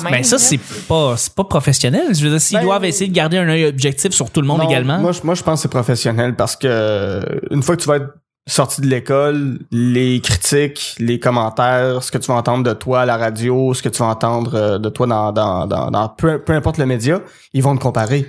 même, 0.00 0.12
Ben 0.12 0.22
ça, 0.24 0.36
c'est 0.38 0.60
pas, 0.86 1.16
c'est 1.16 1.34
pas 1.34 1.44
professionnel. 1.44 2.14
Je 2.14 2.22
veux 2.24 2.30
dire, 2.30 2.40
s'ils 2.42 2.58
Ben, 2.58 2.64
doivent 2.64 2.84
essayer 2.84 3.08
de 3.08 3.14
garder 3.14 3.38
un 3.38 3.48
œil 3.48 3.64
objectif 3.64 4.12
sur 4.12 4.28
tout 4.30 4.42
le 4.42 4.46
monde 4.46 4.58
Non, 4.60 4.68
également. 4.68 4.98
Moi, 4.98 5.12
je- 5.12 5.20
moi, 5.24 5.34
je 5.34 5.42
pense 5.42 5.60
que 5.60 5.62
c'est 5.62 5.68
professionnel 5.70 6.36
parce 6.36 6.56
que 6.56 6.66
euh, 6.68 7.22
une 7.50 7.62
fois 7.62 7.76
que 7.76 7.80
tu 7.82 7.88
vas 7.88 7.96
être 7.96 8.12
sorti 8.46 8.82
de 8.82 8.86
l'école, 8.86 9.58
les 9.70 10.20
critiques, 10.20 10.94
les 10.98 11.18
commentaires, 11.18 12.02
ce 12.02 12.10
que 12.12 12.18
tu 12.18 12.28
vas 12.28 12.34
entendre 12.38 12.64
de 12.64 12.72
toi 12.74 13.00
à 13.02 13.06
la 13.06 13.16
radio, 13.16 13.72
ce 13.72 13.82
que 13.82 13.88
tu 13.88 13.98
vas 14.00 14.06
entendre 14.08 14.54
euh, 14.54 14.78
de 14.78 14.88
toi 14.90 15.06
dans, 15.06 15.32
dans, 15.32 15.66
dans, 15.66 15.90
dans 15.90 16.08
peu, 16.10 16.38
peu 16.38 16.52
importe 16.52 16.76
le 16.78 16.86
média, 16.86 17.20
ils 17.54 17.62
vont 17.62 17.74
te 17.76 17.80
comparer. 17.82 18.26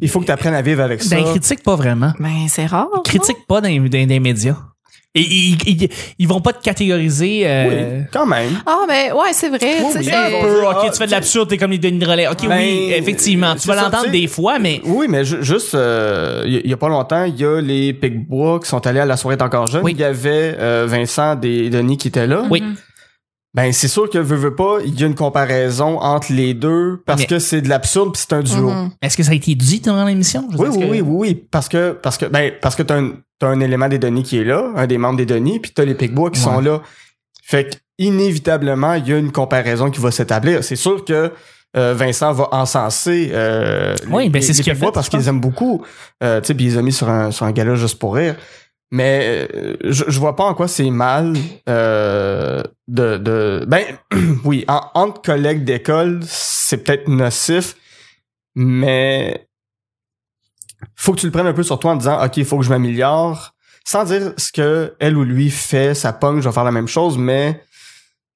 Il 0.00 0.08
faut 0.08 0.20
que 0.20 0.26
tu 0.26 0.32
apprennes 0.32 0.54
à 0.54 0.62
vivre 0.62 0.82
avec 0.82 1.02
ça. 1.02 1.16
Ben, 1.16 1.24
critique 1.24 1.62
pas 1.62 1.76
vraiment. 1.76 2.12
Ben, 2.18 2.46
c'est 2.48 2.66
rare. 2.66 2.88
Critique 3.04 3.46
pas 3.46 3.60
dans, 3.60 3.68
dans, 3.68 3.88
dans 3.88 4.08
les 4.08 4.20
médias. 4.20 4.56
Et 5.12 5.22
ils, 5.22 5.58
ils, 5.66 5.88
ils 6.20 6.28
vont 6.28 6.40
pas 6.40 6.52
te 6.52 6.62
catégoriser. 6.62 7.42
Euh, 7.44 7.98
Oui, 7.98 8.04
quand 8.12 8.26
même. 8.26 8.60
Ah, 8.64 8.82
mais 8.86 9.10
ouais, 9.10 9.32
c'est 9.32 9.48
vrai. 9.48 9.58
oui, 9.82 10.08
Un 10.08 10.40
peu, 10.40 10.62
ah, 10.66 10.84
ok, 10.84 10.92
tu 10.92 10.98
fais 10.98 11.06
de 11.06 11.10
l'absurde, 11.10 11.48
t'es 11.48 11.56
comme 11.58 11.72
les 11.72 11.78
Denis 11.78 11.98
Drolet. 11.98 12.28
Ok, 12.28 12.46
Ben, 12.46 12.58
oui, 12.58 12.92
effectivement, 12.94 13.56
tu 13.56 13.66
vas 13.66 13.74
l'entendre 13.74 14.10
des 14.10 14.28
fois, 14.28 14.60
mais 14.60 14.80
Oui, 14.84 15.06
mais 15.08 15.24
ju- 15.24 15.42
juste, 15.42 15.74
euh, 15.74 16.44
il 16.46 16.64
y, 16.64 16.68
y 16.68 16.72
a 16.72 16.76
pas 16.76 16.88
longtemps, 16.88 17.24
il 17.24 17.36
y 17.40 17.44
a 17.44 17.60
les 17.60 17.92
Picbois 17.92 18.60
qui 18.60 18.68
sont 18.68 18.86
allés 18.86 19.00
à 19.00 19.04
la 19.04 19.16
soirée 19.16 19.36
est 19.36 19.42
encore 19.42 19.66
jeune. 19.66 19.82
Oui. 19.82 19.92
Il 19.96 20.00
y 20.00 20.04
avait 20.04 20.54
euh, 20.60 20.86
Vincent 20.88 21.40
et 21.42 21.70
Denis 21.70 21.96
qui 21.96 22.06
étaient 22.08 22.28
là. 22.28 22.44
oui. 22.48 22.62
Ben 23.52 23.72
c'est 23.72 23.88
sûr 23.88 24.08
que 24.08 24.18
veut 24.18 24.36
veut 24.36 24.54
pas, 24.54 24.78
il 24.84 24.98
y 24.98 25.02
a 25.02 25.06
une 25.06 25.16
comparaison 25.16 25.98
entre 25.98 26.32
les 26.32 26.54
deux 26.54 27.02
parce 27.04 27.22
Mais- 27.22 27.26
que 27.26 27.38
c'est 27.40 27.60
de 27.60 27.68
l'absurde 27.68 28.12
puis 28.12 28.22
c'est 28.24 28.34
un 28.36 28.42
duo. 28.42 28.70
Mhm. 28.70 28.90
Est-ce 29.02 29.16
que 29.16 29.22
ça 29.24 29.32
a 29.32 29.34
été 29.34 29.54
dit 29.56 29.80
dans 29.80 30.04
l'émission? 30.04 30.46
Oui, 30.56 30.68
oui, 30.70 30.76
oui, 30.78 30.86
oui, 30.88 31.02
oui, 31.02 31.34
parce 31.50 31.68
que 31.68 31.90
parce 31.92 32.16
que 32.16 32.26
ben 32.26 32.52
parce 32.62 32.76
que 32.76 32.82
t'as 32.84 32.98
un 33.00 33.12
t'as 33.40 33.48
un 33.48 33.58
élément 33.60 33.88
des 33.88 33.98
Denis 33.98 34.22
qui 34.22 34.38
est 34.38 34.44
là, 34.44 34.70
un 34.76 34.86
des 34.86 34.98
membres 34.98 35.16
des 35.16 35.26
Denis, 35.26 35.58
puis 35.58 35.72
t'as 35.74 35.84
les 35.84 35.94
Picbois 35.96 36.30
qui 36.30 36.38
Ouais. 36.38 36.44
sont 36.44 36.60
là. 36.60 36.80
Fait 37.42 37.68
que 37.70 37.76
inévitablement 37.98 38.94
il 38.94 39.08
y 39.08 39.12
a 39.12 39.18
une 39.18 39.32
comparaison 39.32 39.90
qui 39.90 40.00
va 40.00 40.10
s'établir. 40.12 40.62
C'est 40.62 40.76
sûr 40.76 41.04
que 41.04 41.32
euh, 41.76 41.94
Vincent 41.94 42.32
va 42.32 42.48
encenser 42.52 43.30
euh, 43.32 43.94
Oui, 44.10 44.28
ben, 44.28 44.40
les- 44.40 44.44
c'est 44.46 44.52
ce 44.52 44.58
les 44.58 44.64
qu'il 44.64 44.74
fait, 44.76 44.90
parce 44.92 45.08
qu'ils 45.08 45.26
aiment 45.28 45.40
beaucoup. 45.40 45.82
Euh, 46.22 46.40
tu 46.40 46.48
sais, 46.48 46.54
puis 46.54 46.66
ils 46.66 46.70
les 46.72 46.78
ont 46.78 46.82
mis 46.82 46.92
sur 46.92 47.08
un 47.08 47.30
sur 47.30 47.46
un 47.46 47.52
gala 47.52 47.74
juste 47.76 47.98
pour 47.98 48.14
rire. 48.14 48.36
Mais 48.92 49.48
euh, 49.54 49.76
je, 49.84 50.04
je 50.08 50.18
vois 50.18 50.34
pas 50.34 50.44
en 50.44 50.54
quoi 50.54 50.66
c'est 50.66 50.90
mal 50.90 51.34
euh, 51.68 52.62
de, 52.88 53.18
de 53.18 53.64
ben 53.68 53.84
oui 54.44 54.64
en, 54.66 54.80
entre 54.94 55.22
collègues 55.22 55.64
d'école 55.64 56.20
c'est 56.24 56.78
peut-être 56.78 57.06
nocif 57.06 57.76
mais 58.56 59.48
faut 60.96 61.12
que 61.12 61.20
tu 61.20 61.26
le 61.26 61.32
prennes 61.32 61.46
un 61.46 61.52
peu 61.52 61.62
sur 61.62 61.78
toi 61.78 61.92
en 61.92 61.96
disant 61.96 62.24
ok 62.24 62.36
il 62.38 62.44
faut 62.44 62.58
que 62.58 62.64
je 62.64 62.70
m'améliore 62.70 63.54
sans 63.84 64.04
dire 64.04 64.32
ce 64.36 64.50
que 64.50 64.96
elle 64.98 65.16
ou 65.16 65.22
lui 65.22 65.50
fait 65.50 65.94
ça 65.94 66.12
pogne 66.12 66.40
je 66.40 66.48
vais 66.48 66.54
faire 66.54 66.64
la 66.64 66.72
même 66.72 66.88
chose 66.88 67.16
mais 67.16 67.62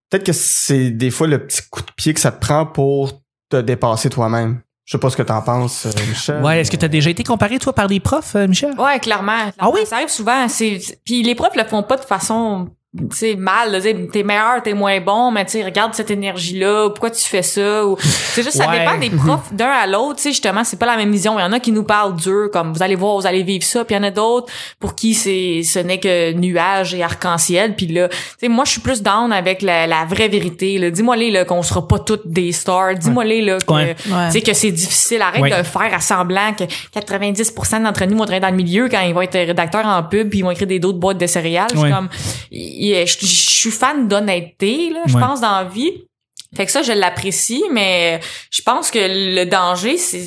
peut-être 0.09 0.25
que 0.25 0.33
c'est 0.33 0.91
des 0.91 1.11
fois 1.11 1.27
le 1.27 1.45
petit 1.45 1.63
coup 1.69 1.83
de 1.83 1.91
pied 1.97 2.15
que 2.15 2.21
ça 2.21 2.31
te 2.31 2.41
prend 2.41 2.65
pour 2.65 3.25
te 3.49 3.61
dépasser 3.61 4.09
toi-même 4.09 4.61
je 4.85 4.93
sais 4.93 4.99
pas 4.99 5.11
ce 5.11 5.17
que 5.17 5.23
t'en 5.23 5.41
penses 5.43 5.87
euh, 5.87 5.91
Michel 6.09 6.43
Ouais, 6.43 6.61
est-ce 6.61 6.71
que 6.71 6.77
tu 6.77 6.85
as 6.85 6.89
déjà 6.89 7.11
été 7.11 7.25
comparé, 7.25 7.59
toi, 7.59 7.73
par 7.73 7.89
des 7.89 8.01
profs, 8.01 8.37
euh, 8.37 8.47
Michel? 8.47 8.71
Ouais, 8.79 9.01
clairement. 9.01 9.33
clairement. 9.33 9.53
Ah 9.59 9.71
oui? 9.71 9.81
Ça 9.87 9.97
arrive 9.97 10.09
souvent. 10.09 10.49
C'est 10.49 10.81
puis 11.05 11.23
les 11.23 11.35
profs 11.35 11.57
le 11.57 11.65
font 11.65 11.83
pas 11.83 11.97
de 11.97 12.05
façon 12.05 12.69
tu 12.97 13.17
sais 13.17 13.35
mal 13.35 13.83
t'es 14.13 14.23
meilleur 14.23 14.63
t'es 14.63 14.73
moins 14.73 15.01
bon 15.01 15.33
mais 15.33 15.45
tu 15.45 15.61
regarde 15.65 15.95
cette 15.95 16.13
énergie 16.13 16.59
là 16.61 16.89
pourquoi 16.91 17.11
tu 17.11 17.23
fais 17.25 17.43
ça 17.43 17.85
ou 17.85 17.97
c'est 18.01 18.43
juste 18.45 18.57
ça 18.57 18.69
Ouais. 18.69 18.79
dépend 18.79 18.97
des 18.99 19.11
profs 19.11 19.53
d'un 19.53 19.67
à 19.69 19.87
l'autre 19.89 20.17
tu 20.17 20.23
sais 20.23 20.29
justement 20.31 20.63
c'est 20.63 20.79
pas 20.79 20.87
la 20.87 20.97
même 20.97 21.11
vision. 21.11 21.37
Il 21.39 21.43
y 21.43 21.45
en 21.45 21.53
a 21.53 21.59
qui 21.59 21.73
nous 21.73 21.83
parlent 21.83 22.15
dur 22.15 22.51
comme 22.53 22.73
vous 22.73 22.83
allez 22.85 22.95
voir 22.95 23.17
vous 23.17 23.27
allez 23.27 23.43
vivre 23.43 23.65
ça 23.65 23.85
puis 23.85 23.97
il 23.97 23.99
y 23.99 24.01
en 24.01 24.05
a 24.05 24.11
d'autres 24.13 24.53
pour 24.79 24.95
qui 24.95 25.15
c'est 25.15 25.63
ce 25.65 25.81
n'est 25.81 25.99
que 25.99 26.33
nuages 26.35 26.95
et 26.95 27.03
arc-en-ciel 27.03 27.75
puis 27.75 27.87
là 27.89 28.09
tu 28.09 28.17
sais 28.41 28.49
moi 28.49 28.65
je 28.65 28.71
suis 28.71 28.81
plus 28.81 29.03
down 29.03 29.33
avec 29.33 29.63
la, 29.63 29.87
la 29.89 30.05
vraie 30.05 30.29
vérité 30.29 30.79
là. 30.79 30.91
Dis-moi 30.91 31.17
les 31.17 31.31
là 31.33 31.45
qu'on 31.45 31.63
sera 31.63 31.87
pas 31.89 31.99
toutes 31.99 32.29
des 32.29 32.53
stars. 32.53 32.95
Dis-moi 32.95 33.25
les 33.25 33.43
là 33.43 33.59
que 33.59 33.73
Ouais. 33.73 33.97
Tu 33.97 34.31
sais 34.31 34.41
que 34.41 34.53
c'est 34.55 34.71
difficile. 34.71 35.21
Arrête 35.21 35.43
Ouais. 35.43 35.51
de 35.59 35.63
faire 35.65 35.93
à 35.93 36.01
semblant 36.01 36.53
que 36.57 36.65
90% 36.65 37.83
d'entre 37.83 38.05
nous 38.05 38.17
vont 38.17 38.25
travailler 38.25 38.41
dans 38.41 38.51
le 38.51 38.57
milieu 38.57 38.89
quand 38.89 39.01
ils 39.01 39.13
vont 39.15 39.23
être 39.23 39.35
rédacteurs 39.35 39.85
en 39.85 40.03
pub 40.05 40.29
puis 40.31 40.39
ils 40.39 40.43
vont 40.43 40.51
écrire 40.53 40.69
des 40.69 40.79
d'autres 40.79 40.99
boîtes 40.99 41.19
de 41.19 41.27
céréales. 41.27 41.67
Comme 41.73 42.09
je, 43.07 43.27
suis 43.27 43.71
fan 43.71 44.09
d'honnêteté 44.09 44.91
là 44.91 45.03
je 45.07 45.15
Ouais. 45.15 45.21
pense 45.21 45.41
dans 45.41 45.53
la 45.53 45.65
vie 45.65 45.93
fait 46.57 46.67
que 46.67 46.73
ça 46.73 46.83
je 46.83 46.93
l'apprécie 46.93 47.65
mais 47.73 48.21
je 48.51 48.63
pense 48.63 48.91
que 48.91 48.99
le 49.01 49.45
danger 49.45 49.97
c'est 49.99 50.25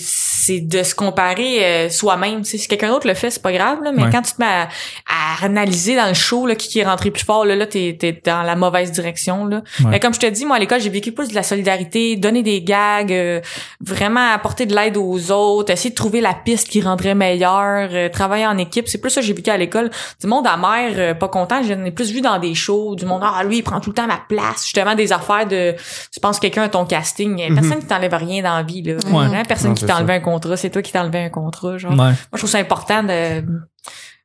c'est 0.48 0.60
de 0.62 0.84
se 0.84 0.96
comparer 0.96 1.66
euh, 1.66 1.90
soi-même. 1.90 2.44
Si 2.44 2.68
quelqu'un 2.68 2.90
d'autre 2.90 3.08
le 3.08 3.14
fait 3.14 3.30
c'est 3.32 3.42
pas 3.42 3.52
grave 3.52 3.80
là 3.84 3.92
mais 3.94 4.04
Ouais. 4.04 4.10
quand 4.12 4.22
tu 4.22 4.34
te 4.34 4.42
mets 4.42 4.48
à, 4.48 4.68
à 5.08 5.46
analyser 5.46 5.96
dans 5.96 6.08
le 6.08 6.14
show 6.14 6.46
là 6.48 6.56
qui 6.56 6.68
qui 6.70 6.80
est 6.80 6.86
rentré 6.86 7.12
plus 7.12 7.24
fort 7.26 7.46
là 7.46 7.56
là 7.56 7.66
t'es 7.66 7.96
t'es 8.00 8.22
dans 8.26 8.42
la 8.44 8.56
mauvaise 8.56 8.92
direction 8.92 9.46
là. 9.46 9.58
Ouais. 9.82 9.86
mais 9.92 10.00
comme 10.00 10.14
je 10.14 10.20
te 10.20 10.26
dis 10.26 10.46
moi 10.46 10.56
à 10.56 10.60
l'école 10.60 10.80
j'ai 10.82 10.90
vécu 10.90 11.12
plus 11.12 11.28
de 11.30 11.36
la 11.36 11.44
solidarité 11.44 12.16
donner 12.16 12.44
des 12.44 12.62
gags 12.62 13.12
euh, 13.12 13.42
vraiment 13.82 14.32
apporter 14.34 14.66
de 14.66 14.76
l'aide 14.76 14.98
aux 14.98 15.32
autres 15.32 15.72
essayer 15.72 15.90
de 15.90 15.96
trouver 15.96 16.22
la 16.22 16.34
piste 16.34 16.70
qui 16.70 16.82
rendrait 16.82 17.16
meilleur 17.16 17.90
euh, 17.92 18.10
travailler 18.10 18.46
en 18.48 18.58
équipe. 18.58 18.88
C'est 18.88 18.98
plus 19.00 19.10
ça 19.10 19.22
que 19.22 19.28
j'ai 19.28 19.34
vécu 19.34 19.50
à 19.50 19.58
l'école. 19.58 19.90
Du 20.22 20.28
monde 20.28 20.46
amer 20.48 20.92
euh, 20.96 21.14
pas 21.14 21.28
content 21.28 21.62
j'en 21.64 21.84
ai 21.86 21.92
plus 21.92 22.12
vu 22.12 22.22
dans 22.22 22.40
des 22.40 22.56
shows 22.56 22.96
du 22.96 23.06
monde 23.06 23.22
ah 23.24 23.44
lui 23.44 23.58
il 23.58 23.64
prend 23.64 23.80
tout 23.80 23.90
le 23.90 23.96
temps 23.96 24.08
ma 24.08 24.20
place 24.30 24.64
justement 24.64 24.96
des 24.96 25.12
affaires 25.14 25.46
de 25.48 25.76
tu 26.14 26.20
penses 26.20 26.38
que 26.38 26.42
quelqu'un 26.44 26.64
a 26.64 26.70
ton 26.70 26.86
casting 26.86 27.42
a 27.42 27.54
personne 27.54 27.80
qui 27.80 27.86
t'enlève 27.88 28.14
rien 28.14 28.42
dans 28.44 28.56
la 28.58 28.64
vie 28.64 28.82
là. 28.82 28.94
Vraiment, 29.06 29.44
personne 29.48 29.70
Non, 29.70 29.76
qui 29.76 29.86
t'enlève 29.86 30.10
un 30.10 30.20
contrat 30.40 30.58
c'est 30.58 30.70
toi 30.70 30.82
qui 30.82 30.92
t'enlève 30.92 31.16
un 31.16 31.30
contrat 31.30 31.78
genre 31.78 31.92
Ouais. 31.92 31.98
moi 31.98 32.14
je 32.34 32.38
trouve 32.38 32.50
ça 32.50 32.60
important 32.60 33.04
de 33.04 33.44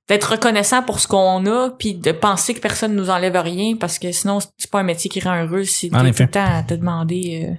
d'être 0.08 0.32
reconnaissant 0.32 0.82
pour 0.82 0.98
ce 1.00 1.06
qu'on 1.08 1.46
a 1.46 1.70
puis 1.78 1.94
de 1.94 2.12
penser 2.12 2.54
que 2.54 2.60
personne 2.60 2.94
nous 2.94 3.08
enlève 3.10 3.36
rien 3.36 3.76
parce 3.78 3.98
que 3.98 4.10
sinon 4.12 4.38
c'est 4.58 4.70
pas 4.70 4.80
un 4.80 4.84
métier 4.84 5.08
qui 5.10 5.20
rend 5.20 5.42
heureux 5.44 5.64
si 5.64 5.90
t'es 5.90 5.96
tout 6.12 6.22
le 6.22 6.28
temps 6.28 6.44
à 6.58 6.62
te 6.62 6.74
demander 6.74 7.48
euh, 7.50 7.54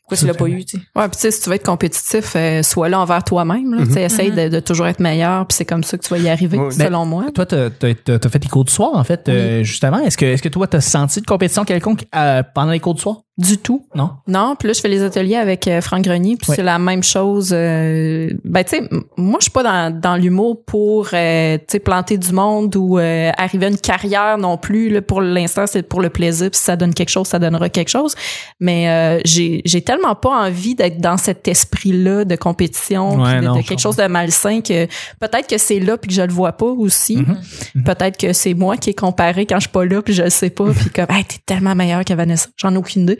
pourquoi 0.00 0.16
tu 0.18 0.26
l'as 0.26 0.34
pas 0.34 0.48
eu 0.48 0.64
tu 0.64 0.76
sais 0.78 0.84
Ouais, 0.96 1.08
puis 1.08 1.12
tu 1.16 1.20
sais, 1.20 1.30
si 1.30 1.40
tu 1.40 1.48
veux 1.48 1.56
être 1.56 1.64
compétitif, 1.64 2.36
euh, 2.36 2.62
sois 2.62 2.90
là 2.90 3.00
envers 3.00 3.24
toi-même. 3.24 3.74
Là, 3.74 3.86
Tu 3.86 3.92
sais, 3.94 4.02
Essaye 4.02 4.30
de, 4.32 4.48
de 4.48 4.60
toujours 4.60 4.86
être 4.86 5.00
meilleur, 5.00 5.46
puis 5.46 5.56
c'est 5.56 5.64
comme 5.64 5.82
ça 5.82 5.96
que 5.96 6.02
tu 6.02 6.10
vas 6.10 6.18
y 6.18 6.28
arriver, 6.28 6.58
Oui. 6.58 6.74
selon 6.74 7.06
moi. 7.06 7.24
Toi, 7.34 7.46
t'as 7.46 7.68
as, 7.68 8.28
fait 8.28 8.38
tes 8.38 8.48
cours 8.48 8.66
du 8.66 8.72
soir, 8.72 8.90
en 8.94 9.02
fait, 9.02 9.26
euh, 9.30 9.62
justement. 9.62 9.98
Est-ce 10.00 10.18
que, 10.18 10.26
est-ce 10.26 10.42
que 10.42 10.50
toi, 10.50 10.66
t'as 10.66 10.82
senti 10.82 11.22
de 11.22 11.26
compétition 11.26 11.64
quelconque 11.64 12.04
euh, 12.14 12.42
pendant 12.54 12.72
les 12.72 12.80
cours 12.80 12.92
du 12.94 13.00
soir? 13.00 13.22
Du 13.36 13.58
tout. 13.58 13.84
Non? 13.96 14.10
Non, 14.28 14.54
puis 14.56 14.68
là, 14.68 14.74
je 14.74 14.80
fais 14.80 14.88
les 14.88 15.02
ateliers 15.02 15.34
avec 15.34 15.66
euh, 15.66 15.80
Franck 15.80 16.02
Grenier, 16.02 16.36
puis 16.36 16.50
Ouais. 16.50 16.56
c'est 16.56 16.62
la 16.62 16.78
même 16.78 17.02
chose. 17.02 17.50
euh, 17.52 18.30
ben, 18.44 18.62
tu 18.62 18.76
sais, 18.76 18.88
moi, 19.16 19.38
je 19.40 19.44
suis 19.46 19.50
pas 19.50 19.64
dans, 19.64 19.98
dans 20.00 20.14
l'humour 20.14 20.64
pour, 20.64 21.08
euh, 21.12 21.58
tu 21.58 21.64
sais, 21.68 21.78
planter 21.80 22.16
du 22.16 22.32
monde 22.32 22.76
ou 22.76 22.96
euh, 22.98 23.32
arriver 23.36 23.66
à 23.66 23.68
une 23.70 23.78
carrière 23.78 24.38
non 24.38 24.56
plus. 24.56 24.88
Là, 24.88 25.02
pour 25.02 25.20
l'instant, 25.20 25.66
c'est 25.66 25.82
pour 25.82 26.00
le 26.00 26.10
plaisir. 26.10 26.48
Puis 26.48 26.58
si 26.58 26.64
ça 26.64 26.76
donne 26.76 26.94
quelque 26.94 27.08
chose, 27.08 27.26
ça 27.26 27.40
donnera 27.40 27.68
quelque 27.70 27.88
chose. 27.88 28.14
Mais 28.60 28.88
euh, 28.88 29.20
j'ai 29.24 29.62
j'ai 29.64 29.82
tellement 29.82 30.14
pas 30.14 30.30
envie 30.46 30.76
d'être 30.76 31.00
dans 31.00 31.16
cet 31.16 31.48
esprit-là 31.48 32.24
de 32.24 32.36
compétition, 32.36 33.20
Ouais, 33.20 33.40
de, 33.40 33.46
non, 33.46 33.56
de 33.56 33.62
je 33.62 33.66
quelque 33.66 33.80
chose 33.80 33.96
de 33.96 34.06
malsain 34.06 34.60
que 34.60 34.86
peut-être 35.18 35.48
que 35.48 35.58
c'est 35.58 35.80
là 35.80 35.96
puis 35.96 36.08
que 36.08 36.14
je 36.14 36.22
le 36.22 36.32
vois 36.32 36.52
pas 36.52 36.66
aussi. 36.66 37.16
Mhm. 37.16 37.82
Peut-être 37.84 38.16
que 38.16 38.32
c'est 38.32 38.54
moi 38.54 38.76
qui 38.76 38.90
est 38.90 38.98
comparé 38.98 39.44
quand 39.44 39.56
je 39.56 39.62
suis 39.62 39.70
pas 39.70 39.84
là 39.84 40.02
puis 40.02 40.14
je 40.14 40.22
le 40.22 40.30
sais 40.30 40.50
pas 40.50 40.70
puis 40.70 40.90
comme 40.90 41.06
hey, 41.10 41.24
t'es 41.24 41.38
tellement 41.44 41.74
meilleur 41.74 42.04
que 42.04 42.14
Vanessa. 42.14 42.48
J'en 42.56 42.72
ai 42.72 42.76
aucune 42.76 43.02
idée. 43.02 43.18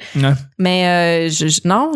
Mais 0.59 1.29
euh, 1.29 1.31
je, 1.31 1.61
non, 1.67 1.93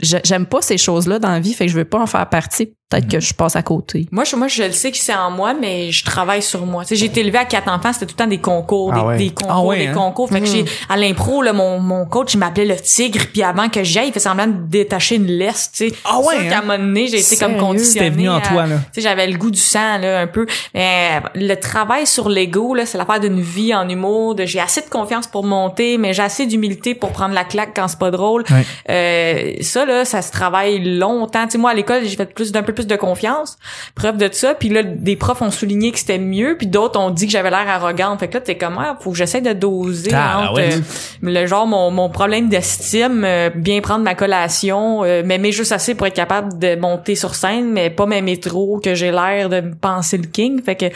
j'aime 0.00 0.46
pas 0.46 0.62
ces 0.62 0.78
choses-là 0.78 1.18
dans 1.18 1.30
la 1.30 1.40
vie, 1.40 1.54
fait 1.54 1.66
que 1.66 1.72
je 1.72 1.76
veux 1.76 1.84
pas 1.84 2.00
en 2.00 2.06
faire 2.06 2.28
partie. 2.28 2.74
Peut-être 2.90 3.06
que 3.08 3.20
je 3.20 3.34
passe 3.34 3.54
à 3.54 3.60
côté. 3.62 4.06
Moi, 4.10 4.24
je, 4.24 4.34
moi, 4.34 4.48
je 4.48 4.62
le 4.62 4.72
sais 4.72 4.90
que 4.90 4.96
c'est 4.96 5.14
en 5.14 5.30
moi, 5.30 5.52
mais 5.52 5.92
je 5.92 6.02
travaille 6.06 6.40
sur 6.40 6.64
moi. 6.64 6.84
Tu 6.84 6.88
sais, 6.88 6.96
j'ai 6.96 7.04
été 7.04 7.20
élevée 7.20 7.36
à 7.36 7.44
quatre 7.44 7.68
enfants, 7.70 7.92
c'était 7.92 8.06
tout 8.06 8.14
le 8.16 8.24
temps 8.24 8.26
des 8.30 8.38
concours, 8.38 8.92
Ah 8.94 9.00
des, 9.00 9.06
ouais. 9.06 9.16
des 9.18 9.28
concours, 9.30 9.52
Ah 9.54 9.62
ouais, 9.62 9.78
des 9.80 9.86
hein? 9.88 9.92
concours. 9.92 10.30
Fait 10.30 10.40
que 10.40 10.46
Mm. 10.46 10.50
j'ai, 10.50 10.64
à 10.88 10.96
l'impro, 10.96 11.42
là, 11.42 11.52
mon, 11.52 11.80
mon 11.80 12.06
coach, 12.06 12.32
il 12.32 12.38
m'appelait 12.38 12.64
le 12.64 12.76
tigre, 12.76 13.26
puis 13.30 13.42
avant 13.42 13.68
que 13.68 13.82
j'aille, 13.84 14.08
il 14.08 14.12
fait 14.14 14.20
semblant 14.20 14.46
de 14.46 14.54
détacher 14.68 15.16
une 15.16 15.26
laisse, 15.26 15.70
tu 15.70 15.90
sais. 15.90 15.94
Ah 16.06 16.18
ouais, 16.20 16.36
hein? 16.38 16.48
qu'à 16.48 16.58
un 16.60 16.62
moment 16.62 16.78
donné, 16.78 17.08
j'ai 17.08 17.18
été 17.18 17.36
comme 17.36 17.58
conditionnée. 17.58 18.06
C'était 18.06 18.08
venu 18.10 18.30
en 18.30 18.36
à- 18.36 18.40
toi, 18.40 18.66
là. 18.66 18.76
Tu 18.76 18.82
sais, 18.94 19.00
j'avais 19.02 19.26
le 19.26 19.36
goût 19.36 19.50
du 19.50 19.60
sang, 19.60 19.98
là, 19.98 20.20
un 20.20 20.26
peu. 20.26 20.46
Mais 20.72 21.20
le 21.34 21.54
travail 21.56 22.06
sur 22.06 22.30
l'ego, 22.30 22.72
là, 22.74 22.86
c'est 22.86 22.96
l'affaire 22.96 23.20
d'une 23.20 23.42
vie 23.42 23.74
en 23.74 23.86
humour, 23.86 24.34
de 24.34 24.46
j'ai 24.46 24.60
assez 24.60 24.80
de 24.80 24.88
confiance 24.88 25.26
pour 25.26 25.44
monter, 25.44 25.98
mais 25.98 26.14
j'ai 26.14 26.22
assez 26.22 26.46
d'humilité 26.46 26.94
pour 26.94 27.10
prendre 27.12 27.34
la 27.34 27.44
claque 27.44 27.72
quand 27.76 27.86
c'est 27.86 27.98
pas 27.98 28.10
drôle. 28.10 28.44
Ouais. 28.50 28.64
Euh, 28.88 29.52
ça, 29.60 29.84
là, 29.84 30.06
ça 30.06 30.22
se 30.22 30.32
travaille 30.32 30.82
longtemps. 30.82 31.44
Tu 31.44 31.50
sais, 31.52 31.58
moi, 31.58 31.72
à 31.72 31.74
l'école, 31.74 32.06
j'ai 32.06 32.16
fait 32.16 32.32
plus 32.32 32.50
d'un 32.50 32.62
peu 32.62 32.72
plus 32.78 32.86
de 32.86 32.94
confiance. 32.94 33.58
Preuve 33.96 34.18
de 34.18 34.28
ça. 34.30 34.54
Puis 34.54 34.68
là, 34.68 34.84
des 34.84 35.16
profs 35.16 35.42
ont 35.42 35.50
souligné 35.50 35.90
que 35.90 35.98
c'était 35.98 36.18
mieux, 36.18 36.56
puis 36.56 36.68
d'autres 36.68 37.00
ont 37.00 37.10
dit 37.10 37.26
que 37.26 37.32
j'avais 37.32 37.50
l'air 37.50 37.68
arrogante. 37.68 38.20
Fait 38.20 38.28
que 38.28 38.34
là, 38.34 38.40
t'es 38.40 38.56
comme, 38.56 38.78
ah, 38.78 38.96
faut 39.00 39.10
que 39.10 39.16
j'essaie 39.16 39.40
de 39.40 39.52
doser 39.52 40.12
Ah, 40.14 40.44
entre 40.44 40.54
ouais. 40.60 40.74
euh, 40.74 40.80
le 41.22 41.46
genre, 41.46 41.66
mon, 41.66 41.90
mon 41.90 42.08
problème 42.08 42.48
d'estime, 42.48 43.24
euh, 43.24 43.50
bien 43.52 43.80
prendre 43.80 44.04
ma 44.04 44.14
collation, 44.14 45.02
euh, 45.02 45.24
m'aimer 45.24 45.50
juste 45.50 45.72
assez 45.72 45.96
pour 45.96 46.06
être 46.06 46.14
capable 46.14 46.56
de 46.56 46.76
monter 46.76 47.16
sur 47.16 47.34
scène, 47.34 47.72
mais 47.72 47.90
pas 47.90 48.06
m'aimer 48.06 48.38
trop, 48.38 48.78
que 48.78 48.94
j'ai 48.94 49.10
l'air 49.10 49.48
de 49.48 49.60
me 49.60 49.74
penser 49.74 50.18
le 50.18 50.26
king. 50.26 50.62
Fait 50.62 50.76
que 50.76 50.86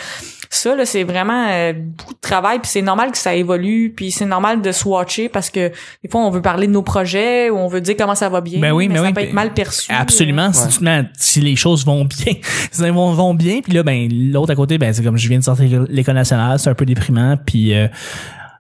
ça, 0.57 0.77
là, 0.77 0.85
c'est 0.85 1.05
vraiment 1.05 1.47
euh, 1.51 1.73
beaucoup 1.75 2.15
de 2.15 2.21
travail, 2.21 2.59
puis 2.59 2.71
c'est 2.71 2.83
normal 2.83 3.11
que 3.11 3.19
ça 3.19 3.35
évolue, 3.35 3.93
puis 3.97 4.11
c'est 4.11 4.27
normal 4.27 4.61
de 4.63 4.71
swatcher 4.73 5.29
parce 5.29 5.51
que 5.51 5.69
des 6.03 6.11
fois, 6.11 6.21
on 6.21 6.31
veut 6.31 6.43
parler 6.43 6.67
de 6.67 6.73
nos 6.73 6.83
projets 6.83 7.49
ou 7.51 7.57
on 7.57 7.69
veut 7.69 7.81
dire 7.81 7.95
comment 7.99 8.15
ça 8.15 8.29
va 8.29 8.41
bien, 8.41 8.61
Ben 8.61 8.73
oui, 8.73 8.89
mais 8.89 8.95
mais 8.95 9.01
ça 9.01 9.07
oui, 9.07 9.13
peut 9.15 9.21
être 9.23 9.33
mal 9.33 9.55
perçu. 9.55 9.91
Absolument. 9.93 10.53
Si, 10.53 10.69
tu 10.69 10.79
te 10.79 10.85
mets- 10.85 11.09
si 11.19 11.41
les 11.41 11.57
choses 11.57 11.85
vont 11.87 12.05
bien, 12.05 12.35
si 12.71 12.83
elles 12.85 12.93
vont, 12.93 13.13
vont 13.13 13.35
bien, 13.35 13.61
puis 13.63 13.73
là, 13.73 13.83
ben 13.83 14.09
l'autre 14.13 14.53
à 14.53 14.55
côté, 14.55 14.79
ben 14.79 14.93
c'est 14.93 15.03
comme 15.03 15.17
je 15.17 15.29
viens 15.29 15.39
de 15.39 15.45
sortir 15.45 15.85
l'école 15.89 16.15
nationale, 16.17 16.59
c'est 16.59 16.71
un 16.71 16.75
peu 16.75 16.85
déprimant, 16.87 17.37
puis 17.37 17.75
euh, 17.75 17.89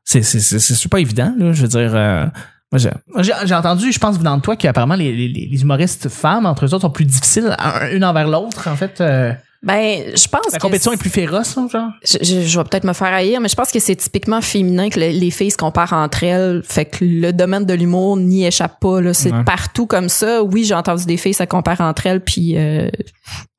c'est 0.04 0.22
c'est 0.22 0.40
c'est 0.40 0.58
c'est 0.58 0.74
super 0.74 0.98
évident. 0.98 1.34
Là, 1.38 1.52
je 1.52 1.62
veux 1.62 1.68
dire. 1.68 1.92
euh, 1.94 2.26
moi, 2.72 3.22
j'ai- 3.22 3.54
entendu, 3.54 3.92
je 3.92 3.98
pense 3.98 4.16
venant 4.18 4.38
de 4.38 4.42
toi, 4.42 4.56
qu'apparemment 4.56 4.94
les, 4.94 5.12
les, 5.12 5.28
les 5.28 5.60
humoristes 5.60 6.08
femmes 6.08 6.46
entre 6.46 6.64
eux 6.64 6.68
autres 6.72 6.80
sont 6.80 6.90
plus 6.90 7.04
difficiles 7.04 7.54
un- 7.58 7.90
une 7.94 8.02
envers 8.02 8.26
l'autre. 8.28 8.66
En 8.66 8.76
fait, 8.76 9.00
euh, 9.02 9.32
Ben, 9.64 10.16
je 10.16 10.26
pense 10.26 10.40
la 10.52 10.58
que 10.58 10.62
compétition 10.62 10.92
est 10.92 10.96
plus 10.96 11.08
féroce, 11.10 11.56
hein, 11.56 11.68
genre? 11.72 11.90
je, 12.04 12.18
je- 12.20 12.40
je 12.40 12.58
vais 12.58 12.64
peut-être 12.64 12.82
me 12.82 12.92
faire 12.92 13.12
haïr, 13.14 13.40
mais 13.40 13.48
je 13.48 13.54
pense 13.54 13.70
que 13.70 13.78
c'est 13.78 13.94
typiquement 13.94 14.40
féminin 14.40 14.88
que 14.90 14.98
le- 14.98 15.10
les 15.10 15.30
filles 15.30 15.52
se 15.52 15.56
comparent 15.56 15.92
entre 15.92 16.24
elles. 16.24 16.62
Fait 16.64 16.84
que 16.84 16.98
le 17.04 17.32
domaine 17.32 17.64
de 17.64 17.72
l'humour 17.74 18.16
n'y 18.16 18.44
échappe 18.44 18.80
pas. 18.80 19.00
Là. 19.00 19.14
C'est 19.14 19.30
Ouais. 19.32 19.44
partout 19.44 19.86
comme 19.86 20.08
ça. 20.08 20.42
Oui, 20.42 20.64
j'ai 20.64 20.74
entendu 20.74 21.04
des 21.06 21.16
filles 21.16 21.34
se 21.34 21.44
comparent 21.44 21.80
entre 21.82 22.06
elles, 22.06 22.24
puis 22.24 22.54
euh, 22.56 22.88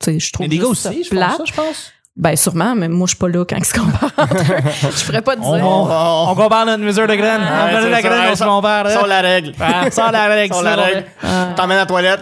tu 0.04 0.12
sais, 0.14 0.20
je 0.20 0.32
trouve 0.34 0.46
a 0.46 0.50
des 0.50 0.58
gars 0.58 0.66
aussi, 0.66 1.06
je 1.06 1.16
pense 1.16 1.38
ça, 1.38 1.44
je 1.46 1.54
pense. 1.54 1.92
Ben 2.16 2.36
sûrement, 2.36 2.76
mais 2.76 2.90
moi 2.90 3.08
je 3.08 3.12
suis 3.12 3.18
pas 3.18 3.28
là 3.30 3.44
quand 3.44 3.56
ils 3.58 3.66
se 3.66 3.74
comparent 3.74 4.12
entre. 4.18 4.36
Je 5.00 5.06
pourrais 5.06 5.22
pas 5.24 5.36
te 5.36 5.42
dire. 5.42 5.50
On, 5.50 5.88
on, 5.90 6.30
on 6.32 6.36
compare 6.36 6.66
notre 6.68 6.84
mesure 6.84 7.08
de 7.08 7.16
graines. 7.16 7.42
Ah, 7.44 7.70
on 7.72 7.74
ouais, 7.82 7.90
la 7.90 8.02
graine, 8.04 8.30
on 8.32 8.36
se 8.36 8.44
compare. 8.44 8.88
Sans 8.92 9.04
hein. 9.06 9.08
la 9.08 9.22
règle. 9.22 9.54
Ah, 9.60 9.90
Sans 9.90 10.12
la 10.12 10.26
règle. 10.28 10.54
Sans 10.54 10.62
la 10.62 10.76
règle. 10.76 11.06
Ah. 11.24 11.54
T'emmènes 11.56 11.78
à 11.78 11.82
la 11.82 11.86
toilette. 11.88 12.20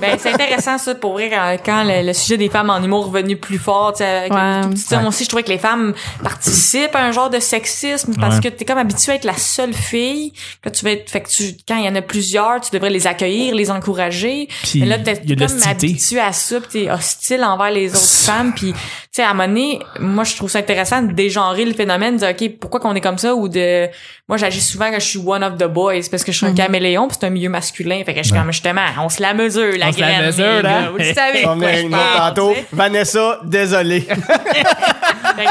Ben, 0.00 0.16
c'est 0.18 0.32
intéressant 0.32 0.78
ça 0.78 0.94
pour 0.94 1.12
vrai 1.14 1.30
quand, 1.30 1.56
quand 1.64 1.84
le, 1.84 2.06
le 2.06 2.12
sujet 2.12 2.36
des 2.36 2.48
femmes 2.48 2.70
en 2.70 2.82
humour 2.82 3.04
est 3.06 3.08
revenu 3.18 3.36
plus 3.36 3.58
fort. 3.58 3.92
tu 3.92 3.98
sais, 3.98 4.04
avec 4.04 4.32
Ouais. 4.32 4.60
tout 4.62 4.70
petits 4.70 4.94
hommes 4.94 5.06
aussi, 5.06 5.24
je 5.24 5.28
trouvais 5.28 5.42
que 5.44 5.48
les 5.50 5.58
femmes 5.58 5.94
participent 6.22 6.94
à 6.94 7.00
un 7.04 7.12
genre 7.12 7.30
de 7.30 7.38
sexisme 7.40 8.14
parce 8.18 8.36
Ouais. 8.36 8.42
que 8.42 8.48
t'es 8.48 8.64
comme 8.64 8.78
habitué 8.78 9.12
à 9.12 9.14
être 9.14 9.24
la 9.24 9.36
seule 9.36 9.72
fille. 9.74 10.32
Que 10.62 10.68
tu 10.68 10.84
vas 10.84 10.92
être, 10.92 11.08
fait 11.10 11.20
que 11.20 11.28
tu, 11.28 11.56
quand 11.66 11.76
il 11.76 11.84
y 11.84 11.88
en 11.88 11.94
a 11.94 12.02
plusieurs, 12.02 12.60
tu 12.60 12.70
devrais 12.72 12.90
les 12.90 13.06
accueillir, 13.06 13.54
les 13.54 13.70
encourager. 13.70 14.48
Puis, 14.64 14.80
Mais 14.80 14.86
là, 14.86 14.98
t'es 14.98 15.14
comme 15.36 15.62
habitué 15.66 16.20
à 16.20 16.32
ça, 16.32 16.60
pis 16.60 16.68
t'es 16.68 16.90
hostile 16.90 17.44
envers 17.44 17.70
les 17.70 17.90
autres 17.90 18.00
femmes. 18.00 18.52
Puis, 18.54 18.72
tu 18.72 18.78
sais, 19.12 19.22
à 19.22 19.30
un 19.30 19.34
moment 19.34 19.48
donné, 19.48 19.78
moi, 20.00 20.24
je 20.24 20.34
trouve 20.36 20.50
ça 20.50 20.58
intéressant 20.58 21.02
de 21.02 21.12
dégenrer 21.12 21.64
le 21.64 21.72
phénomène, 21.74 22.16
de 22.16 22.26
dire, 22.26 22.30
OK, 22.30 22.58
pourquoi 22.60 22.80
qu'on 22.80 22.94
est 22.94 23.00
comme 23.00 23.18
ça, 23.18 23.34
ou 23.34 23.48
de... 23.48 23.88
Moi, 24.28 24.36
j'agis 24.38 24.60
souvent 24.60 24.90
que 24.90 24.98
je 24.98 25.04
suis 25.06 25.20
one 25.24 25.44
of 25.44 25.56
the 25.56 25.66
boys, 25.68 26.00
parce 26.10 26.24
que 26.24 26.32
je 26.32 26.38
suis 26.38 26.46
un 26.46 26.50
Mhm. 26.50 26.56
caméléon, 26.56 27.06
puis 27.08 27.16
c'est 27.20 27.26
un 27.26 27.30
milieu 27.30 27.48
masculin. 27.48 28.02
Fait 28.04 28.12
que 28.12 28.18
je 28.22 28.28
suis 28.28 28.32
comme, 28.36 28.50
justement, 28.50 28.82
on 29.00 29.08
se 29.08 29.22
la 29.22 29.34
mesure, 29.34 29.75
la 29.76 29.88
On 29.88 29.92
se 29.92 30.00
la 30.00 30.06
graine. 30.12 30.26
mesure, 30.26 30.62
les 30.62 30.68
hein? 30.68 30.88
Vous 30.92 30.98
le 30.98 31.04
savez. 31.14 31.46
On 31.46 31.58
quoi 31.58 31.72
une 31.72 31.90
parle, 31.90 32.34
tantôt. 32.34 32.54
Vanessa, 32.72 33.40
désolé. 33.44 34.06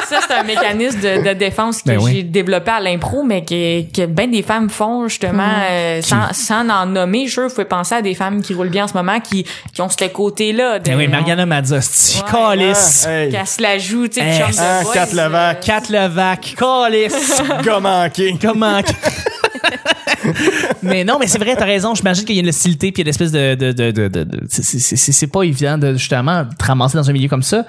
Ça, 0.10 0.20
c'est 0.28 0.34
un 0.34 0.44
mécanisme 0.44 1.00
de, 1.00 1.28
de 1.30 1.34
défense 1.34 1.82
que 1.84 1.90
Ben 1.90 2.00
oui. 2.00 2.12
j'ai 2.16 2.24
développé 2.24 2.72
à 2.72 2.80
l'impro, 2.80 3.22
mais 3.24 3.44
que, 3.46 3.82
que 3.92 4.06
ben 4.08 4.30
des 4.32 4.42
femmes 4.42 4.70
font 4.70 5.08
justement 5.08 5.44
Hmm. 5.46 5.62
euh, 5.72 6.02
sans, 6.02 6.34
sans 6.34 6.68
en 6.70 6.86
nommer. 6.88 7.28
Je 7.28 7.42
vous 7.42 7.50
pouvez 7.50 7.66
penser 7.66 7.96
à 7.96 8.02
des 8.02 8.16
femmes 8.16 8.42
qui 8.42 8.54
roulent 8.56 8.70
bien 8.70 8.86
en 8.86 8.88
ce 8.88 8.94
moment, 8.94 9.20
qui, 9.20 9.46
qui 9.74 9.82
ont 9.82 9.90
ce 9.90 10.06
côté-là. 10.06 10.80
de- 10.80 10.86
Ben 10.86 10.98
oui, 10.98 11.08
Mariana 11.08 11.46
Mazzosti, 11.46 12.18
Ouais. 12.20 12.32
Calice. 12.32 13.06
Ah, 13.08 13.12
hey. 13.26 13.46
Se 13.46 13.62
la 13.62 13.78
joue, 13.78 14.08
tu 14.08 14.16
sais, 14.16 14.22
Hey. 14.26 14.40
chum 14.42 14.52
de 14.52 14.56
Ah, 14.60 14.82
boys, 14.84 14.94
Kat 14.94 15.08
euh, 15.14 15.24
Levac. 15.26 15.60
Kat 15.62 15.82
Levac, 15.90 16.56
Calice. 16.58 17.42
Gars 17.64 17.80
manqué. 17.80 18.36
Mais 20.84 21.04
non, 21.04 21.18
mais 21.20 21.28
c'est 21.28 21.40
vrai, 21.40 21.56
t'as 21.56 21.66
raison. 21.66 21.96
J'imagine 21.96 22.26
qu'il 22.26 22.36
y 22.36 22.40
a 22.40 22.42
une 22.42 22.50
hostilité 22.50 22.92
puis 22.92 23.02
il 23.02 23.06
y 23.06 23.08
a 23.08 23.10
une 23.10 23.10
espèce 23.10 23.32
de, 23.32 23.56
de, 23.56 23.72
de, 23.72 23.92
de, 23.92 24.08
de- 24.08 24.24
de- 24.24 24.40
c'est- 24.50 25.28
pas 25.28 25.44
évident 25.44 25.78
de 25.78 25.94
justement 25.96 26.46
te 26.46 26.64
ramasser 26.66 26.98
dans 26.98 27.10
un 27.10 27.14
milieu 27.14 27.28
comme 27.30 27.44
ça 27.44 27.66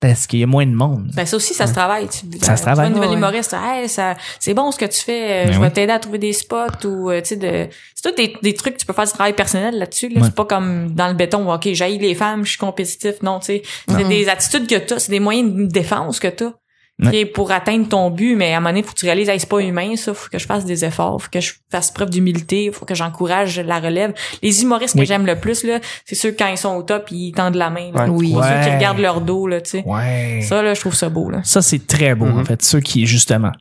parce 0.00 0.26
qu'il 0.26 0.38
y 0.40 0.42
a 0.42 0.46
moins 0.46 0.66
de 0.66 0.72
monde. 0.74 1.10
Ben 1.14 1.24
ça 1.24 1.36
aussi, 1.36 1.54
ça 1.54 1.66
se 1.66 1.72
travaille. 1.72 2.06
Tu, 2.08 2.18
Ça 2.40 2.56
se 2.56 2.60
tu 2.62 2.66
travaille. 2.66 2.74
vois 2.74 2.86
une 2.86 2.94
nouvelle 3.02 3.16
humoriste, 3.16 3.54
hey, 3.58 3.88
ça, 3.88 4.14
c'est 4.38 4.52
bon 4.54 4.70
ce 4.70 4.78
que 4.78 4.84
tu 4.84 5.00
fais. 5.00 5.22
euh, 5.22 5.44
Ben 5.46 5.52
je 5.52 5.58
oui. 5.58 5.64
vais 5.64 5.70
t'aider 5.70 5.92
à 5.92 5.98
trouver 5.98 6.18
des 6.18 6.32
spots 6.34 6.84
ou 6.86 7.10
euh, 7.10 7.20
tu 7.22 7.28
sais 7.28 7.36
de. 7.36 7.68
C'est 7.94 8.10
tout 8.10 8.14
des, 8.14 8.34
des 8.42 8.54
trucs 8.54 8.74
que 8.74 8.80
tu 8.80 8.86
peux 8.86 8.92
faire 8.92 9.06
du 9.06 9.12
travail 9.12 9.32
personnel 9.32 9.78
là-dessus. 9.78 10.08
Là. 10.10 10.20
Ouais. 10.20 10.26
C'est 10.26 10.34
pas 10.34 10.44
comme 10.44 10.92
dans 10.94 11.08
le 11.08 11.14
béton. 11.14 11.48
où, 11.48 11.52
Ok, 11.52 11.68
j'haïs 11.72 11.98
les 11.98 12.14
femmes, 12.14 12.44
je 12.44 12.50
suis 12.50 12.58
compétitif. 12.58 13.14
Non, 13.22 13.38
tu 13.40 13.46
sais, 13.46 13.62
c'est 13.88 14.06
des 14.08 14.28
attitudes 14.28 14.66
que 14.66 14.76
t'as, 14.76 14.98
c'est 14.98 15.10
des 15.10 15.20
moyens 15.20 15.50
de 15.54 15.64
défense 15.66 16.20
que 16.20 16.28
t'as. 16.28 16.50
Ouais. 16.98 17.26
pour 17.26 17.50
atteindre 17.50 17.86
ton 17.88 18.10
but, 18.10 18.36
mais 18.36 18.54
à 18.54 18.56
un 18.56 18.60
moment 18.60 18.70
donné, 18.70 18.82
faut 18.82 18.92
que 18.94 18.98
tu 18.98 19.04
réalises, 19.04 19.28
hey, 19.28 19.38
c'est 19.38 19.48
pas 19.48 19.60
humain, 19.60 19.96
ça, 19.96 20.14
faut 20.14 20.30
que 20.30 20.38
je 20.38 20.46
fasse 20.46 20.64
des 20.64 20.82
efforts, 20.84 21.20
faut 21.20 21.28
que 21.30 21.40
je 21.40 21.52
fasse 21.70 21.90
preuve 21.90 22.08
d'humilité, 22.08 22.70
faut 22.72 22.86
que 22.86 22.94
j'encourage 22.94 23.60
la 23.60 23.80
relève. 23.80 24.14
Les 24.42 24.62
humoristes 24.62 24.94
Oui. 24.94 25.02
que 25.02 25.06
j'aime 25.06 25.26
le 25.26 25.38
plus, 25.38 25.62
là, 25.64 25.78
c'est 26.06 26.14
ceux 26.14 26.32
quand 26.32 26.46
ils 26.48 26.56
sont 26.56 26.74
au 26.74 26.82
top, 26.82 27.08
ils 27.10 27.32
tendent 27.32 27.56
la 27.56 27.68
main, 27.68 27.90
là. 27.92 28.04
Ouais. 28.04 28.08
Oui. 28.10 28.32
Pas 28.32 28.62
ceux 28.62 28.70
qui 28.70 28.74
regardent 28.76 29.00
leur 29.00 29.20
dos, 29.20 29.46
là, 29.46 29.60
tu 29.60 29.70
sais. 29.70 29.82
Ouais. 29.84 30.40
Ça, 30.42 30.48
Ça, 30.56 30.62
là, 30.62 30.72
je 30.72 30.80
trouve 30.80 30.94
ça 30.94 31.10
beau, 31.10 31.28
là. 31.28 31.42
c'est 31.44 31.86
très 31.86 32.14
beau 32.14 32.24
Mhm. 32.26 32.38
en 32.40 32.44
fait. 32.46 32.62
Ceux 32.62 32.80
qui 32.80 33.06
justement 33.06 33.52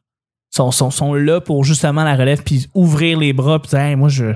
sont, 0.50 0.72
sont, 0.72 0.90
sont 0.90 1.14
là 1.14 1.42
pour 1.42 1.66
justement 1.66 2.06
la 2.06 2.16
relève 2.16 2.42
puis 2.42 2.70
ouvrir 2.74 3.20
les 3.20 3.34
bras 3.34 3.60
puis 3.62 3.70
dire 3.72 3.80
hey, 3.80 3.96
moi 3.98 4.08
je 4.08 4.36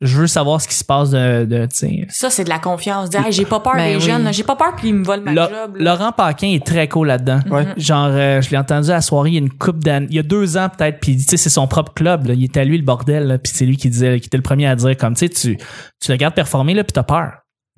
je 0.00 0.16
veux 0.16 0.26
savoir 0.28 0.60
ce 0.60 0.68
qui 0.68 0.74
se 0.74 0.84
passe 0.84 1.10
de, 1.10 1.44
de 1.44 1.66
tu 1.66 1.76
sais. 1.76 2.06
Ça, 2.08 2.30
c'est 2.30 2.44
de 2.44 2.48
la 2.48 2.58
confiance. 2.60 3.10
Dire, 3.10 3.26
hey, 3.26 3.32
j'ai 3.32 3.44
pas 3.44 3.58
peur 3.60 3.72
Ben 3.74 3.90
des 3.90 3.96
oui. 3.96 4.00
jeunes, 4.10 4.22
là. 4.24 4.30
j'ai 4.32 4.44
pas 4.44 4.54
peur 4.54 4.76
qu'ils 4.76 4.94
me 4.94 5.04
volent 5.04 5.22
ma 5.24 5.34
job. 5.34 5.50
là. 5.50 5.66
Laurent 5.78 6.12
Paquin 6.12 6.48
est 6.48 6.64
très 6.64 6.86
cool 6.88 7.08
là-dedans. 7.08 7.40
Ouais. 7.50 7.66
Genre, 7.76 8.08
euh, 8.10 8.40
je 8.40 8.50
l'ai 8.50 8.56
entendu 8.58 8.90
à 8.90 8.94
la 8.94 9.00
soirée 9.00 9.30
il 9.30 9.34
y 9.34 9.38
a 9.38 9.40
une 9.40 9.50
coupe 9.52 9.82
d'années, 9.82 10.06
il 10.10 10.16
y 10.16 10.20
a 10.20 10.22
deux 10.22 10.56
ans 10.56 10.68
peut-être, 10.68 11.00
puis 11.00 11.16
tu 11.16 11.24
sais, 11.24 11.36
c'est 11.36 11.50
son 11.50 11.66
propre 11.66 11.92
club, 11.94 12.26
là. 12.26 12.34
il 12.34 12.44
était 12.44 12.60
à 12.60 12.64
lui 12.64 12.78
le 12.78 12.84
bordel, 12.84 13.26
là, 13.26 13.38
puis 13.38 13.50
c'est 13.54 13.66
lui 13.66 13.76
qui 13.76 13.90
disait, 13.90 14.20
qui 14.20 14.26
était 14.26 14.36
le 14.36 14.42
premier 14.44 14.66
à 14.68 14.76
dire 14.76 14.96
comme, 14.96 15.14
tu 15.14 15.26
sais, 15.26 15.28
tu, 15.28 15.56
tu 15.56 16.08
le 16.08 16.12
regardes 16.14 16.34
performer 16.34 16.74
là, 16.74 16.84
puis 16.84 16.92
t'as 16.92 17.02
peur. 17.02 17.32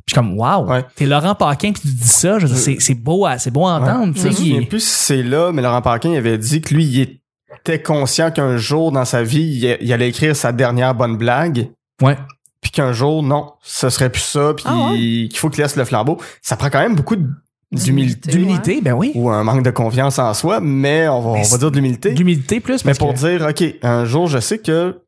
Puis 0.06 0.14
je 0.16 0.20
suis 0.20 0.28
comme, 0.28 0.38
wow, 0.38 0.66
Ouais. 0.70 0.84
t'es 0.96 1.06
Laurent 1.06 1.34
Paquin, 1.34 1.72
puis 1.72 1.82
tu 1.82 1.88
dis 1.88 2.08
ça, 2.08 2.38
je 2.38 2.46
c'est, 2.48 2.76
c'est 2.80 2.94
beau, 2.94 3.24
à, 3.26 3.38
c'est 3.38 3.50
beau 3.50 3.66
à 3.66 3.76
entendre, 3.80 4.12
tu 4.14 4.20
Je 4.20 4.56
me 4.56 4.66
plus 4.66 4.80
si 4.84 5.04
c'est 5.04 5.22
là, 5.22 5.52
mais 5.52 5.62
Laurent 5.62 5.80
Parkin 5.82 6.12
avait 6.14 6.36
dit 6.38 6.60
que 6.60 6.74
lui, 6.74 6.84
il 6.84 7.20
était 7.60 7.80
conscient 7.80 8.30
qu'un 8.30 8.56
jour 8.58 8.92
dans 8.92 9.04
sa 9.04 9.22
vie, 9.22 9.42
il, 9.62 9.78
il 9.80 9.92
allait 9.92 10.08
écrire 10.08 10.34
sa 10.36 10.52
dernière 10.52 10.94
bonne 10.94 11.16
blague. 11.16 11.70
Ouais. 12.00 12.16
Puis 12.60 12.70
qu'un 12.70 12.92
jour, 12.92 13.22
non, 13.22 13.52
ce 13.62 13.88
serait 13.90 14.10
plus 14.10 14.20
ça, 14.22 14.52
puis 14.54 14.64
Ah 14.68 14.90
ouais? 14.90 14.96
qu'il 14.98 15.36
faut 15.36 15.48
qu'il 15.50 15.62
laisse 15.62 15.76
le 15.76 15.84
flambeau. 15.84 16.18
Ça 16.42 16.56
prend 16.56 16.68
quand 16.70 16.80
même 16.80 16.94
beaucoup 16.94 17.16
de- 17.16 17.26
d'humilité. 17.72 18.30
D'humilité, 18.30 18.80
ben 18.82 18.92
oui. 18.92 19.12
Ou 19.14 19.30
un 19.30 19.42
manque 19.44 19.62
de 19.62 19.70
confiance 19.70 20.18
en 20.18 20.34
soi, 20.34 20.60
mais 20.60 21.08
on 21.08 21.20
va, 21.20 21.32
Mais 21.38 21.46
on 21.46 21.50
va 21.50 21.58
dire 21.58 21.70
de 21.70 21.76
l'humilité. 21.76 22.12
D'humilité 22.12 22.60
plus, 22.60 22.84
Mais 22.84 22.94
pour 22.94 23.14
que- 23.14 23.18
dire, 23.18 23.46
OK, 23.48 23.64
un 23.82 24.04
jour, 24.04 24.26
je 24.26 24.38
sais 24.40 24.58
que 24.58 25.00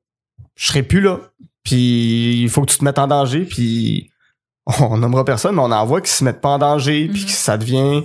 je 0.54 0.66
serai 0.66 0.82
plus 0.82 1.00
là. 1.00 1.18
Puis 1.64 2.40
il 2.42 2.48
faut 2.48 2.62
que 2.62 2.70
tu 2.70 2.78
te 2.78 2.84
mettes 2.84 2.98
en 2.98 3.06
danger. 3.06 3.40
Puis 3.44 4.10
on 4.80 4.96
nommera 4.96 5.24
personne, 5.24 5.54
mais 5.56 5.62
on 5.62 5.70
en 5.72 5.86
voit 5.86 6.00
qui 6.00 6.10
se 6.10 6.24
mettent 6.24 6.40
pas 6.40 6.50
en 6.50 6.58
danger. 6.58 7.08
Puis 7.08 7.20
Mhm. 7.20 7.26
que 7.26 7.32
ça 7.32 7.56
devient 7.58 8.02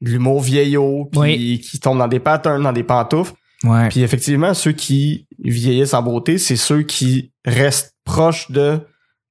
de 0.00 0.10
l'humour 0.10 0.40
vieillot. 0.40 1.06
Puis 1.12 1.20
Oui. 1.20 1.60
qui 1.60 1.78
tombe 1.80 1.98
dans 1.98 2.08
des 2.08 2.20
patterns, 2.20 2.62
dans 2.62 2.72
des 2.72 2.84
pantoufles. 2.84 3.34
Ouais. 3.64 3.88
Puis 3.88 4.02
effectivement, 4.02 4.54
ceux 4.54 4.72
qui 4.72 5.26
vieillissent 5.38 5.94
en 5.94 6.02
beauté, 6.02 6.38
c'est 6.38 6.56
ceux 6.56 6.82
qui 6.82 7.32
restent 7.44 7.96
proches 8.04 8.50
de 8.50 8.80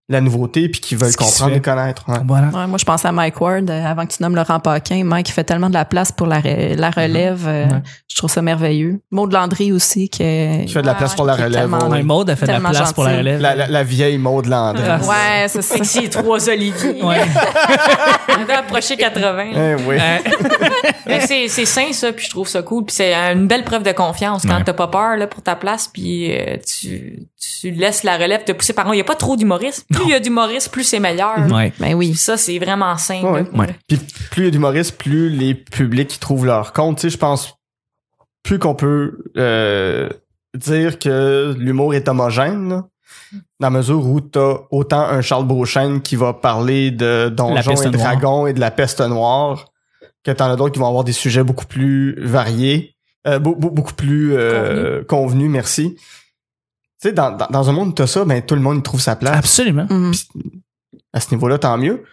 la 0.09 0.21
nouveauté 0.21 0.69
puis 0.69 0.79
qui 0.79 0.95
veulent 0.95 1.15
comprendre 1.15 1.53
et 1.55 1.61
connaître. 1.61 2.03
ouais. 2.07 2.19
Voilà. 2.25 2.47
Ouais, 2.47 2.65
moi, 2.67 2.77
je 2.77 2.85
pense 2.85 3.03
à 3.03 3.11
Mike 3.11 3.41
Ward, 3.41 3.69
euh, 3.69 3.85
avant 3.85 4.05
que 4.05 4.13
tu 4.13 4.23
nommes 4.23 4.35
Laurent 4.35 4.59
Paquin. 4.61 5.03
Mike, 5.03 5.27
il 5.29 5.33
fait 5.33 5.43
tellement 5.43 5.67
de 5.67 5.73
la 5.73 5.83
place 5.85 6.11
pour 6.13 6.27
la, 6.27 6.39
re- 6.39 6.75
la 6.75 6.89
relève. 6.91 7.43
euh, 7.47 7.65
Ouais. 7.65 7.81
Je 8.09 8.15
trouve 8.15 8.31
ça 8.31 8.41
merveilleux. 8.41 8.99
Maud 9.11 9.31
Landry 9.33 9.71
aussi, 9.71 10.09
qui 10.09 10.23
est... 10.23 10.65
Qui 10.65 10.73
fait 10.73 10.81
de 10.81 10.87
la 10.87 10.95
place 10.95 11.13
pour 11.13 11.25
la 11.25 11.35
relève. 11.35 11.71
Ouais, 11.71 12.01
Maud 12.03 12.27
a 12.29 12.35
fait 12.35 12.47
de 12.47 12.51
la 12.53 12.59
place 12.59 12.93
pour 12.93 13.03
la 13.03 13.17
relève. 13.17 13.39
La, 13.41 13.53
la, 13.55 13.67
la 13.67 13.83
vieille 13.83 14.17
Maud 14.17 14.45
Landry. 14.47 14.81
Ah. 14.87 14.99
Ouais, 15.01 15.47
c'est 15.49 15.61
ça. 15.61 15.75
Trois 16.09 16.49
oliviers? 16.49 17.01
Ouais. 17.03 17.21
On 18.39 18.45
doit 18.45 18.55
approcher 18.57 18.97
80. 18.97 19.43
Eh 19.53 19.75
oui. 19.87 19.97
Euh, 19.99 20.17
Mais 21.07 21.21
c'est, 21.21 21.47
c'est 21.47 21.65
sain, 21.65 21.91
ça, 21.91 22.11
puis 22.11 22.25
je 22.25 22.29
trouve 22.29 22.47
ça 22.47 22.61
cool. 22.61 22.85
Puis 22.85 22.95
c'est 22.95 23.13
une 23.13 23.47
belle 23.47 23.63
preuve 23.63 23.83
de 23.83 23.91
confiance 23.91 24.43
quand 24.47 24.57
Ouais. 24.57 24.63
t'as 24.63 24.73
pas 24.73 24.87
peur 24.87 25.15
là, 25.17 25.27
pour 25.27 25.41
ta 25.43 25.55
place, 25.55 25.87
puis 25.91 26.31
euh, 26.35 26.57
tu, 26.65 27.27
tu 27.59 27.71
laisses 27.71 28.03
la 28.03 28.17
relève 28.17 28.43
te 28.43 28.51
pousser 28.51 28.73
par 28.73 28.85
contre. 28.85 28.95
Il 28.95 28.99
y 28.99 29.01
a 29.01 29.05
pas 29.05 29.15
trop 29.15 29.35
d'humoristes. 29.35 29.85
Plus 29.97 30.05
il 30.05 30.11
y 30.11 30.15
a 30.15 30.19
d'humoristes, 30.19 30.69
plus 30.71 30.83
c'est 30.83 30.99
meilleur. 30.99 31.37
ouais. 31.51 31.73
Ben 31.79 31.93
oui. 31.93 32.09
Puis 32.09 32.17
ça, 32.17 32.37
c'est 32.37 32.57
vraiment. 32.59 32.95
Ouais. 33.09 33.21
Ouais. 33.23 33.43
vrai. 33.53 33.75
Puis 33.87 33.97
plus 34.31 34.41
il 34.43 34.45
y 34.45 34.47
a 34.47 34.51
d'humoristes, 34.51 34.97
plus 34.97 35.29
les 35.29 35.53
publics 35.55 36.07
qui 36.07 36.19
trouvent 36.19 36.45
leur 36.45 36.73
compte. 36.73 36.97
Tu 36.97 37.01
sais, 37.03 37.09
je 37.09 37.17
pense 37.17 37.55
plus 38.43 38.59
qu'on 38.59 38.75
peut 38.75 39.17
euh, 39.37 40.09
dire 40.55 40.99
que 40.99 41.53
l'humour 41.57 41.93
est 41.93 42.07
homogène, 42.07 42.69
là, 42.69 42.85
dans 43.59 43.67
la 43.67 43.69
mesure 43.71 44.05
où 44.07 44.21
t'as 44.21 44.55
autant 44.71 45.01
un 45.01 45.21
Charles 45.21 45.45
Beauchesne 45.45 46.01
qui 46.01 46.15
va 46.15 46.33
parler 46.33 46.91
de 46.91 47.27
donjons 47.29 47.71
et 47.81 47.89
dragons 47.97 48.47
et 48.47 48.53
de 48.53 48.59
la 48.61 48.71
peste 48.71 49.01
noire, 49.01 49.65
que 50.23 50.31
t'en 50.31 50.49
as 50.49 50.55
d'autres 50.55 50.73
qui 50.73 50.79
vont 50.79 50.87
avoir 50.87 51.03
des 51.03 51.11
sujets 51.13 51.43
beaucoup 51.43 51.65
plus 51.65 52.15
variés, 52.23 52.95
euh, 53.27 53.39
beau- 53.39 53.55
beau- 53.55 53.69
beaucoup 53.71 53.93
plus 53.93 54.33
euh, 54.35 55.03
convenus, 55.03 55.49
merci. 55.49 55.97
Tu 57.01 57.09
sais, 57.09 57.13
dans, 57.13 57.31
dans, 57.31 57.47
dans 57.47 57.69
un 57.69 57.73
monde 57.73 57.89
où 57.89 57.93
t'as 57.93 58.07
ça, 58.07 58.25
ben 58.25 58.41
tout 58.41 58.55
le 58.55 58.61
monde 58.61 58.79
y 58.79 58.81
trouve 58.83 59.01
sa 59.01 59.15
place. 59.15 59.37
Absolument. 59.37 59.85
Mhm. 59.89 60.11
À 61.13 61.19
ce 61.19 61.33
niveau-là, 61.33 61.57
tant 61.59 61.77
mieux. 61.77 62.03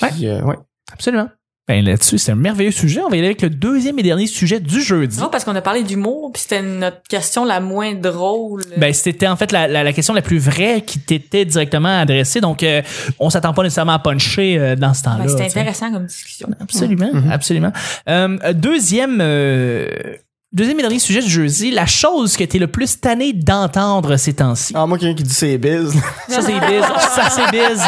Puis, 0.00 0.26
euh, 0.28 0.42
ouais. 0.42 0.56
Absolument. 0.92 1.28
Ben 1.68 1.84
là-dessus, 1.84 2.18
c'est 2.18 2.32
un 2.32 2.36
merveilleux 2.36 2.72
sujet. 2.72 3.00
On 3.00 3.08
va 3.08 3.14
y 3.16 3.18
aller 3.20 3.28
avec 3.28 3.42
le 3.42 3.50
deuxième 3.50 3.96
et 3.98 4.02
dernier 4.02 4.26
sujet 4.26 4.58
du 4.58 4.82
jeudi. 4.82 5.20
Non, 5.20 5.28
parce 5.28 5.44
qu'on 5.44 5.54
a 5.54 5.62
parlé 5.62 5.84
d'humour, 5.84 6.32
puis 6.32 6.42
c'était 6.42 6.62
notre 6.62 7.00
question 7.08 7.44
la 7.44 7.60
moins 7.60 7.94
drôle. 7.94 8.62
Ben, 8.76 8.92
c'était 8.92 9.28
en 9.28 9.36
fait 9.36 9.52
la, 9.52 9.68
la, 9.68 9.84
la 9.84 9.92
question 9.92 10.12
la 10.12 10.22
plus 10.22 10.38
vraie 10.38 10.82
qui 10.82 10.98
t'était 10.98 11.44
directement 11.44 12.00
adressée. 12.00 12.40
Donc, 12.40 12.62
euh, 12.64 12.82
on 13.20 13.30
s'attend 13.30 13.54
pas 13.54 13.62
nécessairement 13.62 13.92
à 13.92 13.98
puncher 14.00 14.58
euh, 14.58 14.74
dans 14.74 14.94
ce 14.94 15.04
temps-là. 15.04 15.24
Ben, 15.24 15.28
c'était 15.28 15.44
intéressant 15.44 15.92
comme 15.92 16.06
discussion. 16.06 16.48
Absolument, 16.58 17.10
Mhm. 17.12 17.30
absolument. 17.30 17.72
Euh, 18.08 18.52
deuxième, 18.52 19.18
euh, 19.20 19.86
deuxième 19.88 20.16
et 20.58 20.74
dernier 20.74 20.98
sujet 20.98 21.20
du 21.20 21.28
jeudi, 21.30 21.70
la 21.70 21.86
chose 21.86 22.36
que 22.36 22.42
t'es 22.44 22.58
le 22.58 22.66
plus 22.66 23.00
tanné 23.00 23.32
d'entendre 23.32 24.16
ces 24.16 24.34
temps-ci. 24.34 24.72
Ah, 24.76 24.84
moi, 24.86 24.98
quelqu'un 24.98 25.16
qui 25.16 25.22
dit 25.22 25.32
c'est 25.34 25.58
biz. 25.58 25.92
Ça, 26.28 26.42
c'est 26.42 26.58
biz. 26.60 26.84
Ça, 27.14 27.30
c'est 27.30 27.50
biz. 27.52 27.80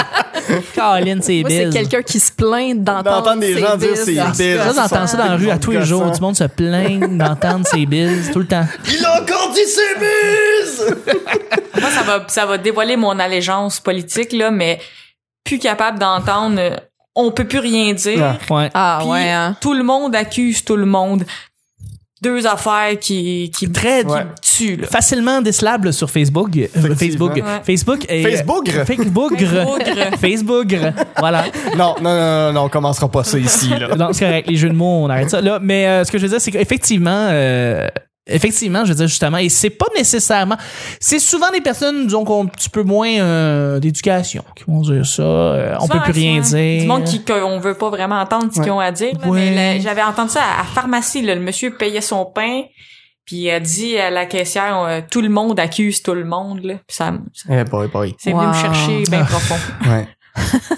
Caroline, 0.75 1.21
c'est 1.23 1.41
Moi, 1.41 1.51
c'est 1.51 1.65
biz. 1.67 1.75
quelqu'un 1.75 2.03
qui 2.03 2.21
se 2.21 2.31
plaint 2.31 2.83
d'entendre 2.83 3.03
D'entendre 3.23 3.41
des 3.41 3.59
gens 3.59 3.77
dire 3.77 3.91
biz. 3.91 4.05
c'est 4.05 4.15
biz. 4.15 4.59
Ça, 4.59 4.73
j'entends 4.75 5.07
ça 5.07 5.17
dans 5.17 5.25
la 5.27 5.37
rue 5.37 5.51
à 5.51 5.59
tous 5.59 5.73
les 5.73 5.85
jours. 5.85 6.11
Du 6.11 6.21
monde 6.21 6.37
se 6.37 6.45
plaint 6.45 7.17
d'entendre 7.17 7.67
ces 7.67 7.85
biz 7.87 8.31
tout 8.33 8.39
le 8.41 8.47
temps. 8.47 8.67
Il 8.93 9.05
a 9.05 9.21
encore 9.23 9.53
dit 9.53 9.61
c'est 9.67 9.99
biz! 9.99 10.95
Moi, 11.81 11.91
ça 11.91 12.03
va, 12.03 12.25
ça 12.29 12.47
va 12.47 12.59
dévoiler 12.59 12.97
mon 12.97 13.19
allégeance 13.19 13.81
politique, 13.81 14.33
là, 14.33 14.51
mais 14.53 14.79
plus 15.45 15.59
capable 15.59 15.99
d'entendre, 15.99 16.57
euh, 16.61 16.77
on 17.17 17.33
peut 17.33 17.47
plus 17.47 17.59
rien 17.59 17.93
dire. 17.93 18.37
Ah. 18.49 18.55
Ouais. 18.55 18.71
Ah 18.75 18.99
Puis, 19.01 19.11
ouais, 19.11 19.31
hein. 19.31 19.57
Tout 19.61 19.75
le 19.75 19.83
monde 19.83 20.15
accuse 20.15 20.65
tout 20.65 20.77
le 20.77 20.87
monde. 20.87 21.25
Deux 22.23 22.47
affaires 22.47 22.99
qui, 23.01 23.51
qui, 23.55 23.71
Très 23.73 24.05
Ouais. 24.05 24.27
tuent, 24.41 24.77
là. 24.77 24.87
facilement 24.87 25.41
décelable 25.43 25.93
sur 25.93 26.09
Facebook. 26.09 26.51
Euh, 26.57 26.95
Facebook. 26.95 27.35
Ouais. 27.35 27.43
Facebook. 27.65 28.05
Et, 28.09 28.23
Facebook? 28.23 28.71
Facebook. 28.71 29.37
Facebook. 29.39 30.19
Facebook. 30.21 30.77
Voilà. 31.19 31.45
Non, 31.77 31.97
non, 32.01 32.15
non, 32.15 32.47
non, 32.47 32.53
non, 32.53 32.61
on 32.65 32.69
commencera 32.69 33.09
pas 33.11 33.25
ça 33.25 33.39
ici, 33.39 33.71
là. 33.71 33.97
Non, 33.97 34.13
c'est 34.13 34.25
correct. 34.25 34.49
Les 34.49 34.57
jeux 34.57 34.69
de 34.69 34.75
mots, 34.75 35.05
on 35.05 35.11
arrête 35.11 35.31
ça. 35.31 35.41
Là, 35.41 35.59
mais 35.61 35.87
euh, 35.89 36.05
ce 36.05 36.13
que 36.13 36.19
je 36.19 36.23
veux 36.25 36.29
dire, 36.31 36.41
c'est 36.41 36.51
qu'effectivement, 36.53 37.29
euh, 37.31 37.89
effectivement, 38.27 38.85
je 38.85 38.91
veux 38.91 38.95
dire 38.97 39.09
justement, 39.09 39.39
et 39.39 39.49
c'est 39.49 39.71
pas 39.71 39.87
nécessairement, 39.97 40.57
c'est 41.01 41.19
souvent 41.19 41.51
des 41.51 41.61
personnes, 41.61 42.05
disons, 42.07 42.25
qui 42.25 42.31
ont 42.31 42.45
un 42.45 42.47
petit 42.47 42.69
peu 42.69 42.83
moins 42.83 43.09
euh, 43.21 43.81
d'éducation, 43.81 44.45
qui 44.57 44.65
vont 44.69 44.81
dire 44.81 45.05
ça. 45.07 45.23
euh, 45.23 45.77
on 45.81 45.89
peut 45.89 46.01
plus 46.01 46.13
rien 46.13 46.43
c'est 46.43 46.57
dire. 46.57 46.81
Du 46.83 46.87
monde 46.87 47.05
qui, 47.05 47.25
qu'on 47.25 47.59
veut 47.59 47.75
pas 47.75 47.91
vraiment 47.91 48.21
entendre 48.21 48.49
ce 48.53 48.59
Ouais. 48.59 48.65
qu'ils 48.65 48.73
ont 48.73 48.81
à 48.81 48.93
dire. 48.93 49.13
là, 49.21 49.29
Ouais. 49.29 49.51
Mais 49.51 49.81
j'avais 49.81 50.03
entendu 50.03 50.31
ça 50.31 50.41
à, 50.43 50.61
à 50.61 50.65
pharmacie, 50.65 51.23
là, 51.23 51.35
le 51.35 51.41
monsieur 51.41 51.77
payait 51.77 52.01
son 52.01 52.25
pain, 52.25 52.63
puis 53.25 53.37
il 53.37 53.51
a 53.51 53.61
dit 53.61 53.97
à 53.99 54.11
la 54.11 54.27
caissière, 54.27 54.79
euh, 54.81 55.01
tout 55.11 55.21
le 55.21 55.29
monde 55.29 55.59
accuse 55.59 56.03
tout 56.03 56.15
le 56.15 56.25
monde, 56.25 56.61
là. 56.65 56.75
Puis 56.87 56.97
ça, 56.97 57.13
ça- 57.35 57.49
Eh 57.51 57.65
boy, 57.65 57.89
boy. 57.89 58.15
c'est 58.19 58.31
venu 58.33 58.43
Wow. 58.43 58.49
me 58.49 58.55
chercher 58.55 59.03
bien 59.11 59.25
profond. 59.25 59.57
Ouais. 59.91 60.07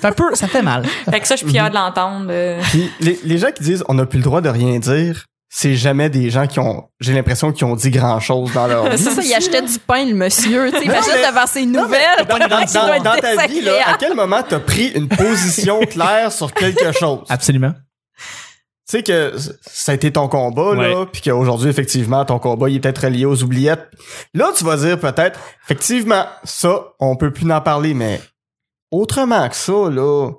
Ça 0.01 0.11
peut, 0.13 0.35
ça 0.35 0.49
fait 0.49 0.63
mal. 0.63 0.85
Fait 1.11 1.21
que 1.21 1.27
ça, 1.29 1.37
je 1.37 1.43
suis 1.45 1.51
fière 1.51 1.71
de 1.71 1.75
l'entendre. 1.77 2.27
euh. 2.31 2.61
Puis 2.71 2.91
les, 3.01 3.19
les 3.25 3.39
gens 3.39 3.53
qui 3.55 3.63
disent 3.63 3.85
on 3.89 3.95
n'a 3.95 4.05
plus 4.05 4.19
le 4.19 4.25
droit 4.25 4.41
de 4.41 4.49
rien 4.49 4.79
dire, 4.81 5.27
c'est 5.57 5.77
jamais 5.77 6.11
des 6.11 6.31
gens 6.31 6.49
qui 6.49 6.59
ont, 6.59 6.89
j'ai 6.99 7.13
l'impression, 7.13 7.53
qui 7.53 7.63
ont 7.63 7.77
dit 7.77 7.91
grand 7.91 8.19
chose 8.19 8.53
dans 8.53 8.67
leur 8.67 8.91
vie. 8.91 8.99
C'est 8.99 9.11
ça, 9.13 9.23
il 9.23 9.33
achetait 9.33 9.63
du 9.63 9.79
pain, 9.79 10.05
le 10.05 10.13
monsieur. 10.15 10.65
Tu 10.73 10.79
sais, 10.81 10.85
Non, 10.85 10.93
imagine 10.93 11.13
mais- 11.15 11.31
devant 11.31 11.47
ses 11.47 11.65
Non, 11.67 11.87
mais 11.89 11.99
nouvelles. 12.27 12.27
dans, 13.05 13.17
ta 13.17 13.47
vie, 13.47 13.61
là, 13.61 13.73
à 13.87 13.97
quel 13.97 14.15
moment 14.17 14.43
t'as 14.43 14.59
pris 14.59 14.89
une 14.89 15.07
position 15.09 15.79
claire 15.83 16.33
sur 16.33 16.53
quelque 16.53 16.91
chose? 16.91 17.21
Tu 17.29 17.33
Absolument. 17.33 17.73
sais 18.85 19.05
que 19.05 19.33
ça 19.65 19.93
a 19.93 19.95
été 19.95 20.11
ton 20.13 20.27
combat, 20.27 20.75
là, 20.75 21.07
puis 21.07 21.23
qu'aujourd'hui, 21.23 21.69
effectivement, 21.71 22.25
ton 22.25 22.41
combat, 22.41 22.69
il 22.69 22.75
est 22.77 22.81
peut-être 22.81 23.05
relié 23.05 23.25
aux 23.25 23.41
oubliettes. 23.45 23.89
Là, 24.35 24.51
tu 24.57 24.65
vas 24.65 24.77
dire 24.77 24.99
peut-être, 24.99 25.39
effectivement, 25.65 26.27
ça, 26.43 26.83
on 26.99 27.15
peut 27.15 27.31
plus 27.33 27.49
en 27.53 27.61
parler, 27.61 27.95
mais 27.95 28.21
autrement 28.91 29.49
que 29.49 29.55
ça, 29.57 29.89
là, 29.89 30.33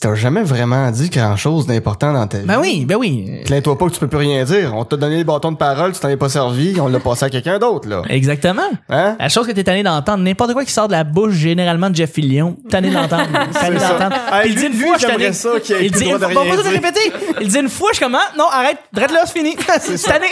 t'as 0.00 0.14
jamais 0.14 0.42
vraiment 0.42 0.90
dit 0.90 1.10
grand-chose 1.10 1.66
d'important 1.66 2.14
dans 2.14 2.26
ta 2.26 2.38
vie. 2.38 2.46
Ben 2.46 2.58
oui, 2.58 2.86
ben 2.86 2.96
oui. 2.96 3.42
Plains-toi 3.44 3.76
pas 3.76 3.86
que 3.86 3.92
tu 3.92 4.00
peux 4.00 4.08
plus 4.08 4.18
rien 4.18 4.44
dire. 4.44 4.72
On 4.74 4.86
t'a 4.86 4.96
donné 4.96 5.16
les 5.16 5.24
bâtons 5.24 5.52
de 5.52 5.58
parole, 5.58 5.92
tu 5.92 6.00
t'en 6.00 6.08
es 6.08 6.16
pas 6.16 6.30
servi, 6.30 6.80
on 6.80 6.88
l'a 6.88 7.00
passé 7.00 7.26
à 7.26 7.30
quelqu'un 7.30 7.58
d'autre, 7.58 7.86
là. 7.86 8.00
Exactement. 8.08 8.62
Hein? 8.88 9.16
La 9.20 9.28
chose 9.28 9.46
que 9.46 9.52
t'es 9.52 9.62
tanné 9.62 9.82
d'entendre, 9.82 10.24
n'importe 10.24 10.54
quoi 10.54 10.64
qui 10.64 10.72
sort 10.72 10.86
de 10.88 10.92
la 10.92 11.04
bouche 11.04 11.34
généralement 11.34 11.90
de 11.90 11.96
Jeff 11.96 12.12
Fillion, 12.12 12.56
tanné 12.70 12.88
d'entendre. 12.88 13.28
tanné 13.52 13.76
d'entendre. 13.76 14.16
Il 14.46 14.54
dit 14.54 14.66
une 14.66 14.72
fois, 14.72 14.96
je 14.98 15.06
tanné. 15.06 15.32
ça 15.34 15.50
Il 15.82 15.92
dit, 15.92 16.04
le 16.04 16.70
répéter. 16.70 17.12
Il 17.42 17.48
dit 17.48 17.58
une 17.58 17.68
fois, 17.68 17.90
je 17.92 17.96
suis 17.96 18.04
comme, 18.04 18.14
ah, 18.14 18.32
non, 18.38 18.46
arrête, 18.50 18.78
drette 18.94 19.12
là, 19.12 19.20
c'est 19.26 19.38
fini. 19.38 19.54
C'est 19.80 20.10
tanné. 20.10 20.28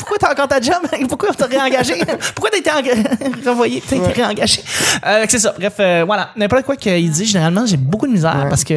Pourquoi 0.00 0.18
t'as 0.18 0.32
encore 0.32 0.48
ta 0.48 0.60
job? 0.60 0.82
Pourquoi 1.08 1.28
t'as 1.38 1.46
réengagé? 1.46 1.94
Pourquoi 2.34 2.50
t'as 2.50 2.58
été 2.58 3.48
renvoyé? 3.48 3.80
T'as 3.88 3.96
été 3.96 4.22
réengagé? 4.22 4.60
Euh, 5.06 5.24
c'est 5.28 5.38
ça. 5.38 5.54
Bref, 5.56 5.74
euh, 5.78 6.02
voilà. 6.04 6.30
N'importe 6.34 6.64
quoi 6.64 6.74
qu'il 6.74 7.10
dit, 7.10 7.24
généralement, 7.26 7.64
j'ai 7.64 7.76
beaucoup 7.76 8.08
de 8.08 8.12
misère 8.12 8.46
parce 8.48 8.64
que 8.64 8.71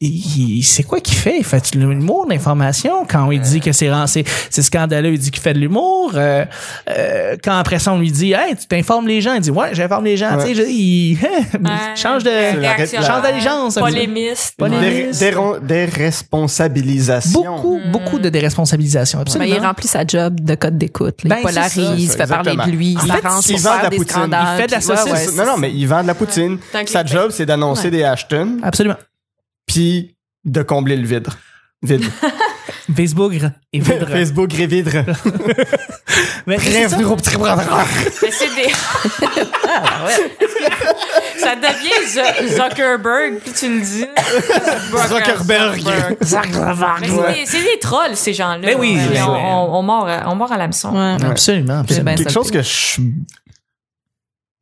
il- 0.00 0.62
c'est 0.62 0.82
quoi 0.82 1.00
qu'il 1.00 1.16
fait? 1.16 1.38
Il 1.38 1.44
fait 1.44 1.72
de 1.74 1.78
l'humour, 1.80 2.26
d'information. 2.28 3.04
Quand 3.08 3.30
il 3.30 3.40
dit 3.40 3.60
que 3.60 3.72
c'est 3.72 3.90
c'est 4.50 4.62
scandaleux, 4.62 5.12
il 5.12 5.18
dit 5.18 5.30
qu'il 5.30 5.42
fait 5.42 5.54
de 5.54 5.58
l'humour. 5.58 6.12
Euh, 6.14 6.44
euh, 6.90 7.36
quand 7.42 7.56
après 7.58 7.78
ça, 7.78 7.92
on 7.92 7.98
lui 7.98 8.10
dit, 8.12 8.32
hey, 8.32 8.54
tu 8.56 8.66
t'informes 8.66 9.08
les 9.08 9.20
gens, 9.20 9.34
il 9.34 9.40
dit, 9.40 9.50
ouais, 9.50 9.70
j'informe 9.72 10.04
les 10.04 10.16
gens. 10.16 10.36
Ouais. 10.36 10.46
Tu 10.48 10.54
sais, 10.54 10.66
il 10.72 11.18
Ouais. 11.18 11.96
change 11.96 12.22
de, 12.24 12.30
change 12.30 13.22
d'allégeance. 13.22 13.74
Polémiste. 13.74 14.54
Des, 14.58 15.10
des, 15.12 15.32
des 15.62 15.84
responsabilisations. 15.86 17.32
Beaucoup, 17.42 17.80
beaucoup 17.92 18.18
de 18.18 18.28
déresponsabilisation. 18.28 19.20
Absolument. 19.20 19.54
il 19.56 19.60
remplit 19.60 19.88
sa 19.88 20.06
job 20.06 20.40
de 20.40 20.54
code 20.54 20.78
d'écoute. 20.78 21.24
là. 21.24 21.30
Ben, 21.30 21.36
il 21.38 21.42
polarise, 21.42 22.02
il 22.04 22.08
fait 22.10 22.26
parler 22.26 22.56
de 22.56 22.70
lui, 22.70 22.92
il 22.92 22.98
s'arrange 23.00 23.44
il 23.48 23.60
pour 23.60 23.72
de 23.78 23.82
la 23.82 23.88
des 23.88 23.96
poutine. 23.96 24.12
scandales. 24.12 24.46
Il 24.54 24.60
fait 24.62 24.66
de 24.66 24.72
la 24.72 24.80
saucisse. 24.80 25.28
ouais, 25.30 25.34
non, 25.36 25.46
non, 25.46 25.56
mais 25.58 25.72
il 25.72 25.86
vend 25.86 26.02
de 26.02 26.06
la 26.06 26.14
poutine. 26.14 26.58
Que 26.72 26.88
Sa 26.90 27.04
job, 27.04 27.30
c'est 27.32 27.46
d'annoncer 27.46 27.90
des 27.90 28.04
Ashton, 28.04 28.58
Absolument. 28.62 28.96
Puis 29.68 30.16
de 30.44 30.62
combler 30.62 30.96
le 30.96 31.06
vide. 31.06 31.28
Vide. 31.82 32.04
Facebook 32.96 33.34
et 33.72 33.80
Vidre. 33.80 34.08
Facebook 34.08 34.50
révidre. 34.52 34.90
Mais 36.46 36.58
c'est 36.58 36.70
ça. 36.72 36.78
Bienvenue 36.78 37.04
au 37.04 37.16
petit 37.16 37.36
bras 37.36 37.54
Mais 38.22 38.30
c'est 38.30 38.48
des. 38.56 38.70
ça 41.38 41.54
devient 41.54 42.08
Zu- 42.08 42.48
Zuckerberg, 42.56 43.40
puis 43.44 43.52
tu 43.52 43.68
le 43.68 43.80
dis. 43.82 44.06
Zuckerberg. 46.24 47.00
Mais 47.00 47.08
c'est 47.08 47.34
des- 47.34 47.46
c'est 47.46 47.62
des 47.62 47.78
trolls, 47.78 48.16
ces 48.16 48.32
gens-là. 48.32 48.58
Mais 48.62 48.74
oui, 48.74 48.96
Puis 48.96 49.06
oui, 49.18 49.22
on, 49.22 49.30
on, 49.30 49.78
on 49.78 49.82
mord, 49.82 50.08
à- 50.08 50.24
on 50.30 50.34
mord 50.34 50.50
à 50.50 50.56
l'hameçon. 50.56 50.90
Ouais. 50.94 51.16
Absolument. 51.24 51.82
C'est 51.86 52.00
absolument. 52.00 52.04
ben 52.04 52.16
Quelque 52.16 52.32
chose 52.32 52.50
que 52.50 52.62
je 52.62 52.68
suis 52.68 53.14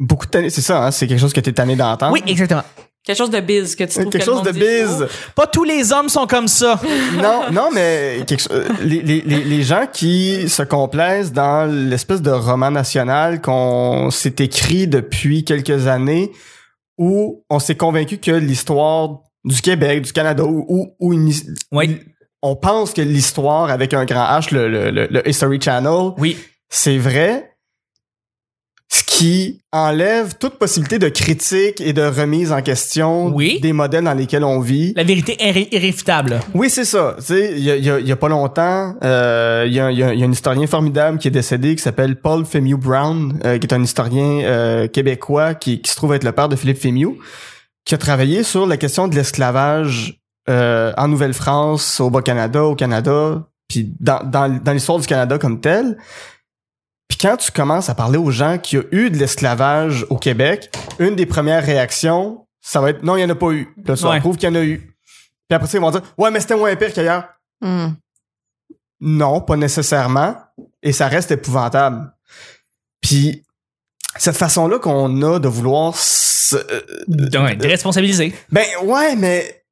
beaucoup 0.00 0.26
tanné, 0.26 0.50
c'est 0.50 0.62
ça, 0.62 0.84
hein, 0.84 0.90
c'est 0.90 1.06
quelque 1.06 1.20
chose 1.20 1.32
que 1.32 1.40
t'es 1.40 1.52
tanné 1.52 1.76
d'entendre. 1.76 2.12
Oui, 2.12 2.24
exactement. 2.26 2.64
Quelque 3.06 3.16
chose 3.18 3.30
de 3.30 3.38
biz 3.40 3.76
que 3.76 3.84
tu 3.84 3.90
trouves 4.00 4.10
Quelque 4.10 4.24
que 4.24 4.30
le 4.30 4.36
chose 4.36 4.42
de 4.42 4.50
Oh, 4.50 5.04
trop. 5.06 5.32
Pas 5.36 5.46
tous 5.46 5.62
les 5.64 5.92
hommes 5.92 6.08
sont 6.08 6.26
comme 6.26 6.48
ça. 6.48 6.80
non, 7.22 7.42
non, 7.52 7.68
mais 7.72 8.18
quelque 8.26 8.52
euh, 8.52 8.64
les, 8.82 9.00
les, 9.00 9.20
les, 9.20 9.44
les 9.44 9.62
gens 9.62 9.86
qui 9.92 10.48
se 10.48 10.62
complaisent 10.64 11.32
dans 11.32 11.70
l'espèce 11.70 12.20
de 12.20 12.32
roman 12.32 12.72
national 12.72 13.40
qu'on 13.40 14.10
s'est 14.10 14.34
écrit 14.40 14.88
depuis 14.88 15.44
quelques 15.44 15.86
années 15.86 16.32
où 16.98 17.44
on 17.48 17.60
s'est 17.60 17.76
convaincu 17.76 18.18
que 18.18 18.32
l'histoire 18.32 19.20
du 19.44 19.60
Québec, 19.62 20.02
du 20.02 20.12
Canada, 20.12 20.42
ou, 20.44 20.64
ou, 20.68 20.88
ou 20.98 21.12
une 21.12 21.30
Oui. 21.70 22.00
on 22.42 22.56
pense 22.56 22.92
que 22.92 23.02
l'histoire 23.02 23.70
avec 23.70 23.94
un 23.94 24.04
grand 24.04 24.24
H, 24.40 24.52
le, 24.52 24.68
le, 24.68 24.90
le, 24.90 25.06
le 25.08 25.28
History 25.28 25.60
Channel, 25.60 26.10
Oui. 26.18 26.36
c'est 26.68 26.98
vrai. 26.98 27.52
Qui 29.16 29.62
enlève 29.72 30.35
toute 30.37 30.59
possibilité 30.59 30.98
de 30.98 31.09
critique 31.09 31.81
et 31.81 31.94
de 31.94 32.02
remise 32.02 32.52
en 32.52 32.61
question 32.61 33.35
Oui. 33.35 33.59
des 33.62 33.72
modèles 33.72 34.05
dans 34.05 34.12
lesquels 34.12 34.44
on 34.44 34.61
vit. 34.61 34.92
La 34.94 35.05
vérité 35.05 35.38
irré- 35.40 35.68
irréfutable. 35.72 36.38
Oui, 36.52 36.68
c'est 36.68 36.85
ça. 36.85 37.14
Tu 37.18 37.24
sais, 37.24 37.52
il 37.57 37.64
y 37.64 37.70
a, 37.70 37.76
y 37.76 37.88
a- 37.88 37.98
il 37.98 38.07
y 38.07 38.12
a 38.12 38.16
pas 38.16 38.29
longtemps, 38.29 38.94
euh, 39.02 39.64
il 39.66 39.72
y, 39.72 39.81
a, 39.81 39.90
il 39.90 39.96
y 39.98 40.02
a- 40.02 40.12
il 40.12 40.20
y 40.20 40.22
a 40.22 40.26
un 40.26 40.31
historien 40.33 40.66
formidable 40.66 41.16
qui 41.16 41.29
est 41.29 41.31
décédé 41.31 41.74
qui 41.76 41.83
s'appelle 41.83 42.16
Paul 42.16 42.44
Femiu 42.44 42.76
Brown, 42.76 43.40
euh, 43.46 43.57
qui 43.57 43.66
est 43.66 43.72
un 43.72 43.83
historien 43.83 44.40
euh, 44.44 44.87
québécois 44.87 45.55
qui, 45.55 45.81
qui 45.81 45.90
se 45.90 45.96
trouve 45.96 46.12
être 46.12 46.24
le 46.24 46.33
père 46.33 46.50
de 46.50 46.57
Philippe 46.57 46.79
Femiu, 46.83 47.16
qui 47.87 47.94
a 47.94 47.98
travaillé 47.98 48.42
sur 48.42 48.66
la 48.66 48.76
question 48.76 49.09
de 49.09 49.14
l'esclavage 49.14 50.20
en 50.46 51.09
Nouvelle-France, 51.09 52.00
au 52.00 52.11
Bas-Canada, 52.11 52.64
au 52.64 52.74
Canada, 52.76 53.46
puis 53.66 53.94
dans, 53.98 54.20
dans, 54.24 54.61
dans 54.62 54.72
l'histoire 54.72 54.98
du 54.98 55.07
Canada 55.07 55.38
comme 55.38 55.61
tel. 55.61 55.96
Puis 57.08 57.18
quand 57.18 57.36
tu 57.36 57.50
commences 57.52 57.88
à 57.88 57.94
parler 57.94 58.18
aux 58.18 58.30
gens 58.30 58.58
qui 58.58 58.78
ont 58.78 58.84
eu 58.90 59.10
de 59.10 59.16
l'esclavage 59.16 60.04
au 60.10 60.16
Québec, 60.18 60.70
une 60.98 61.14
des 61.16 61.26
premières 61.26 61.64
réactions, 61.64 62.46
ça 62.60 62.80
va 62.80 62.90
être 62.90 63.02
non, 63.02 63.16
il 63.16 63.20
y 63.20 63.24
en 63.24 63.30
a 63.30 63.34
pas 63.34 63.50
eu. 63.52 63.66
Puis 63.76 63.84
là, 63.86 63.96
ça 63.96 64.10
Ouais. 64.10 64.20
prouve 64.20 64.36
qu'il 64.36 64.48
y 64.48 64.52
en 64.52 64.56
a 64.56 64.62
eu. 64.64 64.78
Puis 65.48 65.54
après 65.54 65.68
ça, 65.68 65.78
ils 65.78 65.80
vont 65.80 65.90
dire 65.92 66.02
ouais, 66.18 66.30
mais 66.30 66.40
c'était 66.40 66.56
moins 66.56 66.74
pire 66.76 66.92
qu'ailleurs. 66.92 67.28
Hmm. 67.60 67.90
Non, 69.00 69.40
pas 69.40 69.56
nécessairement. 69.56 70.36
Et 70.82 70.92
ça 70.92 71.06
reste 71.08 71.30
épouvantable. 71.30 72.12
Puis 73.00 73.44
cette 74.16 74.36
façon-là 74.36 74.78
qu'on 74.78 75.22
a 75.22 75.38
de 75.38 75.48
vouloir 75.48 75.94
se- 75.96 76.56
euh, 76.56 77.42
Ouais, 77.44 77.54
déresponsabiliser. 77.56 78.34
ben 78.50 78.64
ouais, 78.84 79.14
mais 79.16 79.64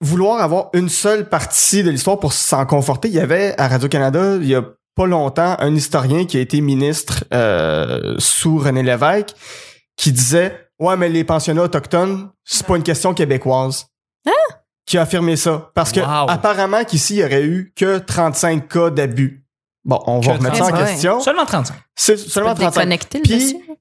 vouloir 0.00 0.42
avoir 0.42 0.68
une 0.74 0.88
seule 0.88 1.28
partie 1.28 1.82
de 1.82 1.90
l'histoire 1.90 2.18
pour 2.18 2.32
s'en 2.32 2.66
conforter, 2.66 3.08
il 3.08 3.14
y 3.14 3.20
avait 3.20 3.54
à 3.58 3.68
Radio-Canada, 3.68 4.36
il 4.36 4.46
y 4.48 4.54
a 4.54 4.64
pas 4.96 5.06
longtemps, 5.06 5.54
un 5.60 5.74
historien 5.74 6.24
qui 6.24 6.38
a 6.38 6.40
été 6.40 6.60
ministre 6.60 7.24
euh, 7.32 8.16
sous 8.18 8.58
René 8.58 8.82
Lévesque 8.82 9.34
qui 9.96 10.10
disait 10.10 10.58
Ouais, 10.80 10.96
mais 10.96 11.08
les 11.08 11.24
pensionnats 11.24 11.62
autochtones, 11.62 12.28
c'est 12.44 12.66
pas 12.66 12.76
une 12.76 12.82
question 12.82 13.14
québécoise. 13.14 13.86
Qui 14.86 14.98
a 14.98 15.02
affirmé 15.02 15.34
ça. 15.36 15.70
Parce 15.74 15.90
que 15.90 15.98
Wow. 16.00 16.30
apparemment 16.30 16.84
qu'ici, 16.84 17.14
il 17.14 17.18
y 17.20 17.24
aurait 17.24 17.42
eu 17.42 17.72
que 17.74 17.98
35 17.98 18.68
cas 18.68 18.90
d'abus. 18.90 19.44
Bon, 19.84 20.00
on 20.06 20.20
va 20.20 20.34
remettre 20.34 20.54
ça 20.56 20.64
en 20.66 20.68
35. 20.68 20.86
question. 20.86 21.20
Seulement 21.20 21.44
35. 21.44 21.76
C'est 21.96 22.16
seulement 22.16 22.50
Tu 22.54 22.56
peux 22.58 22.62
35. 22.70 22.80
déconnecter 22.80 23.18
le 23.18 23.24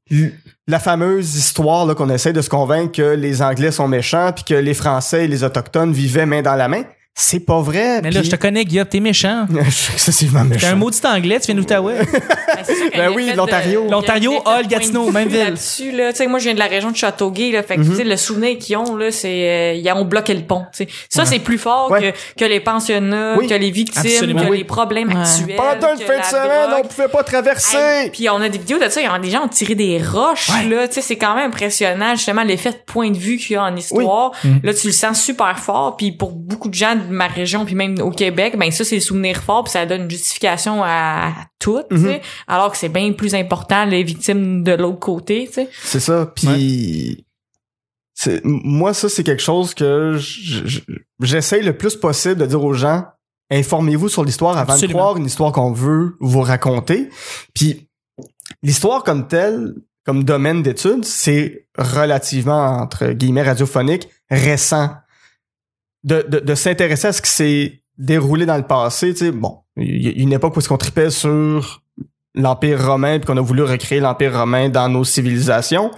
Puis, 0.06 0.34
la 0.67 0.80
fameuse 0.80 1.36
histoire 1.36 1.86
là, 1.86 1.93
qu'on 1.93 2.10
essaie 2.10 2.34
de 2.34 2.41
se 2.41 2.49
convaincre 2.49 2.91
que 2.93 3.13
les 3.13 3.43
Anglais 3.43 3.71
sont 3.71 3.88
méchants 3.88 4.32
puis 4.34 4.43
que 4.45 4.56
les 4.56 4.73
Français 4.73 5.25
et 5.25 5.28
les 5.28 5.43
Autochtones 5.43 5.93
vivaient 5.93 6.25
main 6.25 6.41
dans 6.41 6.56
la 6.56 6.67
main, 6.67 6.84
c'est 7.17 7.39
pas 7.39 7.62
vrai. 7.62 8.01
Mais 8.01 8.12
là, 8.12 8.21
je 8.23 8.30
te 8.30 8.36
connais, 8.36 8.65
Guillaume, 8.65 8.86
t'es 8.88 8.99
méchant. 8.99 9.45
Je 9.49 9.69
suis 9.69 9.93
excessivement 9.93 10.43
T'es 10.43 10.56
méchant. 10.56 10.67
un 10.67 10.75
maudit 10.75 10.99
anglais, 11.06 11.39
tu 11.39 11.45
viens 11.47 11.56
d'Outaouais. 11.56 11.99
Ben, 11.99 12.63
Ben 12.97 13.12
oui, 13.15 13.23
effet 13.23 13.32
de- 13.32 13.38
l'Ontario. 13.38 13.88
L'Ontario, 13.89 14.34
Hall, 14.45 14.67
Gatineau, 14.67 15.12
même 15.12 15.30
ville. 15.30 15.39
Là-dessus, 15.39 15.91
là, 15.91 16.12
tu 16.12 16.17
sais, 16.17 16.28
moi, 16.28 16.39
je 16.39 16.45
viens 16.45 16.54
de 16.54 16.60
la 16.60 16.65
région 16.67 16.91
de 16.91 16.95
Châteauguay, 16.97 17.51
là, 17.51 17.63
fait 17.63 17.75
que, 17.78 17.82
Mhm. 17.82 17.89
tu 17.91 17.95
sais, 17.95 18.04
le 18.04 18.17
souvenir 18.17 18.58
qu'ils 18.58 18.75
ont, 18.78 18.95
là, 18.97 19.12
c'est, 19.12 19.30
euh, 19.49 19.73
ils 19.75 19.91
ont 19.93 20.04
bloqué 20.04 20.34
le 20.34 20.41
pont, 20.43 20.65
tu 20.75 20.84
sais. 20.84 20.88
Ça, 21.10 21.21
Ouais. 21.21 21.28
c'est 21.30 21.39
plus 21.39 21.58
fort 21.58 21.89
Ouais. 21.89 22.13
que, 22.36 22.39
que 22.43 22.45
les 22.45 22.60
pensionnats, 22.60 23.36
Oui. 23.38 23.47
que 23.47 23.54
les 23.54 23.71
victimes, 23.71 24.01
Absolument. 24.06 24.43
que 24.45 24.49
Oui. 24.49 24.58
les 24.58 24.63
problèmes 24.65 25.08
Ouais. 25.10 25.15
actuels. 25.21 25.56
Pendant 25.56 25.93
une 25.93 25.99
que 25.99 26.06
fin 26.06 26.19
de 26.19 26.25
semaine, 26.25 26.69
drogue. 26.69 26.82
on 26.84 26.88
pouvait 26.88 27.08
pas 27.08 27.23
traverser. 27.23 27.78
Hey, 27.78 28.10
puis 28.10 28.30
on 28.30 28.41
a 28.41 28.49
des 28.49 28.58
vidéos 28.58 28.78
de 28.80 28.89
ça, 28.89 28.99
il 28.99 29.06
y 29.06 29.08
a 29.08 29.17
des 29.19 29.30
gens 29.30 29.45
ont 29.45 29.47
tiré 29.47 29.75
des 29.75 30.01
roches 30.01 30.49
là, 30.69 30.88
tu 30.89 30.95
sais 30.95 31.01
c'est 31.01 31.15
quand 31.15 31.36
même 31.36 31.47
impressionnant 31.47 32.15
justement 32.15 32.43
l'effet 32.43 32.71
de 32.71 32.78
point 32.86 33.10
de 33.12 33.17
vue 33.17 33.38
qu'il 33.38 33.54
y 33.54 33.56
a 33.56 33.63
en 33.63 33.75
histoire. 33.75 34.32
Mm. 34.43 34.49
Là 34.63 34.73
tu 34.73 34.88
le 34.88 34.93
sens 34.93 35.21
super 35.21 35.58
fort 35.60 35.95
puis 35.95 36.12
pour 36.12 36.32
beaucoup 36.32 36.67
de 36.69 36.73
gens 36.73 36.95
de 37.05 37.11
ma 37.13 37.27
région 37.27 37.65
puis 37.65 37.75
même 37.75 37.99
au 38.01 38.11
Québec, 38.11 38.57
ben 38.57 38.69
ça 38.71 38.83
c'est 38.83 38.95
le 38.95 39.01
souvenir 39.01 39.37
fort 39.43 39.63
puis 39.63 39.71
ça 39.71 39.85
donne 39.85 40.03
une 40.03 40.09
justification 40.11 40.83
à, 40.83 41.27
à 41.29 41.33
tout, 41.59 41.81
sais, 41.91 42.21
alors 42.47 42.71
que 42.71 42.77
c'est 42.77 42.89
bien 42.89 43.11
plus 43.13 43.33
important 43.35 43.85
les 43.85 44.03
victimes 44.03 44.63
de 44.63 44.71
l'autre 44.73 44.99
côté, 44.99 45.45
tu 45.47 45.53
sais. 45.53 45.69
C'est 45.83 45.99
ça. 45.99 46.25
Puis 46.35 47.25
moi 48.43 48.93
ça 48.93 49.09
c'est 49.09 49.23
quelque 49.23 49.41
chose 49.41 49.73
que 49.73 50.15
je- 50.17 50.65
je- 50.65 50.79
j'essaye 51.21 51.63
le 51.63 51.75
plus 51.77 51.95
possible 51.95 52.35
de 52.35 52.45
dire 52.45 52.63
aux 52.63 52.73
gens 52.73 53.05
informez-vous 53.51 54.09
sur 54.09 54.23
l'histoire 54.23 54.57
avant 54.57 54.73
Absolument. 54.73 54.87
de 54.87 54.93
croire 55.03 55.17
une 55.17 55.25
histoire 55.25 55.51
qu'on 55.51 55.71
veut 55.71 56.15
vous 56.19 56.41
raconter. 56.41 57.09
Puis 57.53 57.87
l'histoire 58.63 59.03
comme 59.03 59.27
telle, 59.27 59.75
comme 60.03 60.23
domaine 60.23 60.63
d'étude, 60.63 61.05
c'est 61.05 61.67
relativement 61.77 62.77
entre 62.79 63.07
guillemets 63.11 63.43
radiophonique 63.43 64.07
récent. 64.31 64.89
De, 66.05 66.25
de, 66.29 66.39
de 66.39 66.55
s'intéresser 66.55 67.07
à 67.07 67.13
ce 67.13 67.21
qui 67.21 67.31
s'est 67.31 67.81
déroulé 67.97 68.45
dans 68.45 68.57
le 68.57 68.63
passé, 68.63 69.13
tu 69.13 69.25
sais, 69.25 69.31
bon, 69.31 69.57
il 69.75 70.05
y 70.05 70.07
a 70.07 70.11
une 70.23 70.33
époque 70.33 70.55
où 70.55 70.59
est-ce 70.59 70.69
qu'on 70.69 70.77
tripait 70.77 71.09
sur 71.09 71.81
l'Empire 72.35 72.85
romain 72.85 73.17
puis 73.17 73.25
qu'on 73.25 73.37
a 73.37 73.41
voulu 73.41 73.63
recréer 73.63 73.99
l'Empire 73.99 74.37
romain 74.37 74.69
dans 74.69 74.89
nos 74.89 75.03
civilisations, 75.03 75.91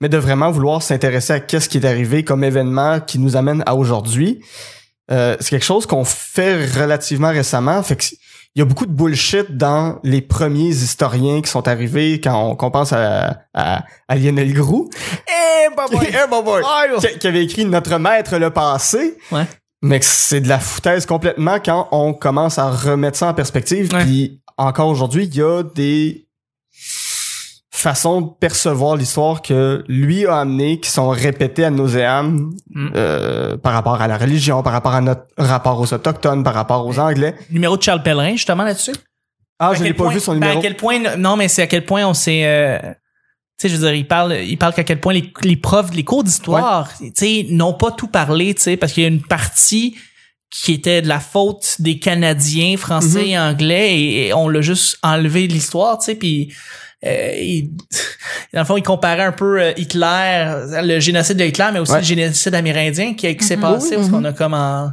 mais 0.00 0.08
de 0.08 0.18
vraiment 0.18 0.50
vouloir 0.50 0.82
s'intéresser 0.82 1.32
à 1.32 1.40
qu'est-ce 1.40 1.68
qui 1.68 1.78
est 1.78 1.86
arrivé 1.86 2.22
comme 2.22 2.44
événement 2.44 3.00
qui 3.00 3.18
nous 3.18 3.36
amène 3.36 3.62
à 3.66 3.74
aujourd'hui. 3.74 4.40
Euh, 5.10 5.36
c'est 5.40 5.50
quelque 5.50 5.64
chose 5.64 5.86
qu'on 5.86 6.04
fait 6.04 6.66
relativement 6.66 7.30
récemment. 7.30 7.82
Il 8.56 8.60
y 8.60 8.62
a 8.62 8.64
beaucoup 8.64 8.86
de 8.86 8.92
bullshit 8.92 9.54
dans 9.54 9.98
les 10.02 10.22
premiers 10.22 10.70
historiens 10.70 11.42
qui 11.42 11.50
sont 11.50 11.68
arrivés 11.68 12.22
quand 12.22 12.52
on, 12.52 12.56
qu'on 12.56 12.70
pense 12.70 12.90
à, 12.94 13.42
à, 13.52 13.84
à 14.08 14.16
Lionel 14.16 14.54
Groux. 14.54 14.88
Eh, 15.28 15.68
boy, 15.76 16.08
eh, 16.08 16.26
boy, 16.26 16.62
qui, 16.98 17.18
qui 17.18 17.26
avait 17.26 17.44
écrit 17.44 17.66
Notre 17.66 17.98
maître 17.98 18.38
le 18.38 18.48
passé. 18.48 19.18
Ouais. 19.30 19.44
Mais 19.82 19.98
c'est 20.00 20.40
de 20.40 20.48
la 20.48 20.58
foutaise 20.58 21.04
complètement 21.04 21.58
quand 21.62 21.88
on 21.92 22.14
commence 22.14 22.58
à 22.58 22.70
remettre 22.70 23.18
ça 23.18 23.28
en 23.28 23.34
perspective. 23.34 23.88
Puis 23.88 24.40
encore 24.56 24.88
aujourd'hui, 24.88 25.26
il 25.26 25.36
y 25.36 25.42
a 25.42 25.62
des 25.62 26.25
façons 27.78 28.20
de 28.20 28.28
percevoir 28.40 28.96
l'histoire 28.96 29.42
que 29.42 29.84
lui 29.88 30.26
a 30.26 30.38
amené 30.40 30.80
qui 30.80 30.90
sont 30.90 31.08
répétées 31.08 31.64
à 31.64 31.70
nauséam 31.70 32.52
Mm. 32.70 32.88
euh, 32.94 33.56
par 33.56 33.72
rapport 33.72 34.00
à 34.02 34.08
la 34.08 34.18
religion, 34.18 34.62
par 34.62 34.72
rapport 34.72 34.94
à 34.94 35.00
notre 35.00 35.22
rapport 35.38 35.80
aux 35.80 35.92
autochtones, 35.94 36.42
par 36.44 36.54
rapport 36.54 36.86
aux 36.86 36.98
anglais. 36.98 37.34
Numéro 37.50 37.76
de 37.76 37.82
Charles 37.82 38.02
Pellerin, 38.02 38.32
justement, 38.32 38.64
là-dessus? 38.64 38.92
Ah, 39.58 39.70
À 39.70 39.74
je 39.74 39.82
n'ai 39.82 39.92
pas 39.94 40.04
point- 40.04 40.12
vu 40.12 40.20
son 40.20 40.32
ben, 40.32 40.40
numéro. 40.40 40.58
à 40.58 40.62
quel 40.62 40.76
point, 40.76 41.16
non, 41.16 41.36
mais 41.36 41.48
c'est 41.48 41.62
à 41.62 41.66
quel 41.66 41.84
point 41.86 42.06
on 42.06 42.12
s'est, 42.14 42.42
euh, 42.44 42.78
tu 42.80 42.88
sais, 43.58 43.68
je 43.70 43.76
veux 43.76 43.86
dire, 43.86 43.94
il 43.94 44.06
parle, 44.06 44.34
il 44.46 44.58
parle 44.58 44.74
qu'à 44.74 44.84
quel 44.84 45.00
point 45.00 45.14
les, 45.14 45.32
les 45.42 45.56
profs, 45.56 45.94
les 45.94 46.04
cours 46.04 46.24
d'histoire, 46.24 46.90
tu 46.98 47.10
sais, 47.14 47.46
n'ont 47.50 47.72
pas 47.72 47.90
tout 47.90 48.08
parlé, 48.08 48.52
tu 48.54 48.60
sais, 48.62 48.76
parce 48.76 48.92
qu'il 48.92 49.02
y 49.02 49.06
a 49.06 49.08
une 49.08 49.22
partie 49.22 49.96
qui 50.50 50.72
était 50.72 51.00
de 51.02 51.08
la 51.08 51.20
faute 51.20 51.76
des 51.80 51.98
Canadiens, 51.98 52.76
français 52.76 53.30
et 53.30 53.38
anglais, 53.38 53.98
et, 53.98 54.26
et 54.28 54.34
on 54.34 54.48
l'a 54.48 54.60
juste 54.60 54.98
enlevé 55.02 55.48
de 55.48 55.52
l'histoire, 55.54 55.98
tu 55.98 56.04
sais, 56.06 56.14
puis 56.14 56.52
euh, 57.04 57.32
il- 57.36 57.70
dans 58.54 58.60
le 58.60 58.64
fond, 58.64 58.76
il 58.76 58.82
comparait 58.82 59.24
un 59.24 59.32
peu 59.32 59.60
euh, 59.60 59.72
Hitler, 59.76 60.54
le 60.82 60.98
génocide 61.00 61.36
de 61.36 61.44
Hitler, 61.44 61.66
mais 61.72 61.78
aussi 61.80 61.92
Ouais. 61.92 61.98
le 61.98 62.04
génocide 62.04 62.54
amérindien 62.54 63.14
qui, 63.14 63.36
qui 63.36 63.44
s'est 63.44 63.56
Mhm. 63.56 63.62
passé, 63.62 63.96
parce 63.96 64.06
mhm. 64.08 64.12
qu'on 64.12 64.24
a 64.24 64.32
comme 64.32 64.54
en 64.54 64.90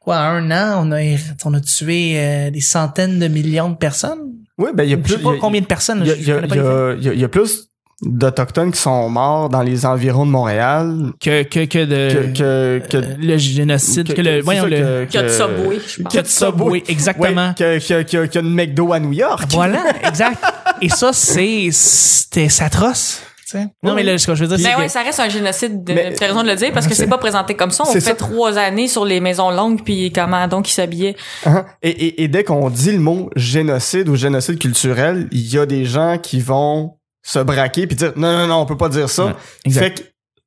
quoi, 0.00 0.18
un 0.18 0.50
an, 0.50 0.86
on 0.86 0.92
a, 0.92 1.00
on 1.44 1.54
a 1.54 1.60
tué 1.60 2.14
euh, 2.16 2.50
des 2.50 2.60
centaines 2.60 3.18
de 3.18 3.28
millions 3.28 3.70
de 3.70 3.76
personnes. 3.76 4.32
Oui, 4.58 4.70
ben 4.74 4.84
il 4.84 4.90
y 4.90 4.94
a 4.94 4.96
Je 4.96 5.02
plus. 5.02 5.12
sais 5.14 5.18
pas 5.18 5.30
il 5.30 5.34
y 5.34 5.36
a- 5.36 5.40
combien 5.40 5.60
de 5.60 5.66
personnes. 5.66 6.02
Il 6.04 6.12
y 6.12 6.22
je 6.24 7.12
y 7.14 7.18
y 7.20 7.24
a 7.24 7.28
plus 7.28 7.68
d'autochtones 8.02 8.72
qui 8.72 8.80
sont 8.80 9.08
morts 9.08 9.48
dans 9.48 9.62
les 9.62 9.86
environs 9.86 10.26
de 10.26 10.30
Montréal 10.30 11.12
que 11.20 11.42
que 11.44 11.64
que 11.64 11.84
de 11.84 12.08
que 12.10 12.80
que, 12.80 12.86
que, 12.90 12.96
euh, 12.98 13.14
le 13.18 13.38
génocide 13.38 14.12
que, 14.12 14.20
le 14.20 14.24
c'est 14.36 14.40
voyons 14.42 14.62
ça, 14.64 14.68
le 14.68 15.06
Qu'il 15.06 15.20
y 15.20 15.22
a 15.22 15.26
de 15.26 15.28
Subway, 15.28 15.78
je 15.86 16.02
pense. 16.02 16.12
que 16.12 16.18
de 16.20 16.26
Subway 16.26 16.82
exactement 16.88 17.48
Ouais, 17.48 17.54
que, 17.56 17.78
que, 17.78 18.02
que, 18.02 18.26
que 18.26 18.38
de 18.38 18.48
McDo 18.48 18.92
à 18.92 19.00
New 19.00 19.12
York. 19.14 19.48
voilà 19.52 19.82
exact 20.06 20.42
et 20.82 20.88
ça 20.90 21.12
c'est 21.14 21.68
c'était 21.72 22.48
c'est 22.50 22.64
atroce 22.64 23.22
tu 23.48 23.56
sais. 23.58 23.66
non 23.82 23.94
mais 23.94 24.02
là 24.02 24.18
ce 24.18 24.26
que 24.26 24.34
je 24.34 24.44
veux 24.44 24.56
dire 24.56 24.58
Mais 24.66 24.72
c'est 24.72 24.78
ouais, 24.78 24.86
que- 24.86 24.92
ça 24.92 25.02
reste 25.02 25.20
un 25.20 25.28
génocide. 25.28 25.84
De, 25.84 25.92
Mais- 25.94 26.12
t'as 26.14 26.26
raison 26.26 26.42
de 26.42 26.48
le 26.48 26.56
dire 26.56 26.72
parce 26.74 26.88
que 26.88 26.94
c'est 26.94 27.06
pas 27.06 27.16
présenté 27.16 27.54
comme 27.54 27.70
ça. 27.70 27.84
On 27.86 27.92
fait 27.92 28.00
ça. 28.00 28.14
trois 28.16 28.58
années 28.58 28.88
sur 28.88 29.04
les 29.04 29.20
maisons 29.20 29.50
longues 29.52 29.82
puis 29.84 30.10
comment 30.12 30.48
donc 30.48 30.68
ils 30.68 30.72
s'habillaient. 30.72 31.14
Hein? 31.46 31.64
Et, 31.80 31.90
et, 31.90 32.24
et 32.24 32.28
dès 32.28 32.42
qu'on 32.42 32.68
dit 32.70 32.90
le 32.90 32.98
mot 32.98 33.30
génocide 33.36 34.08
ou 34.08 34.16
génocide 34.16 34.58
culturel, 34.58 35.28
il 35.30 35.46
y 35.48 35.58
a 35.58 35.64
des 35.64 35.84
gens 35.84 36.18
qui 36.20 36.40
vont 36.40 36.95
se 37.26 37.40
braquer 37.40 37.86
puis 37.86 37.96
dire 37.96 38.12
non 38.16 38.32
non 38.38 38.46
non 38.46 38.54
on 38.60 38.66
peut 38.66 38.76
pas 38.76 38.88
dire 38.88 39.10
ça. 39.10 39.36
Fait 39.68 39.92
que 39.94 40.02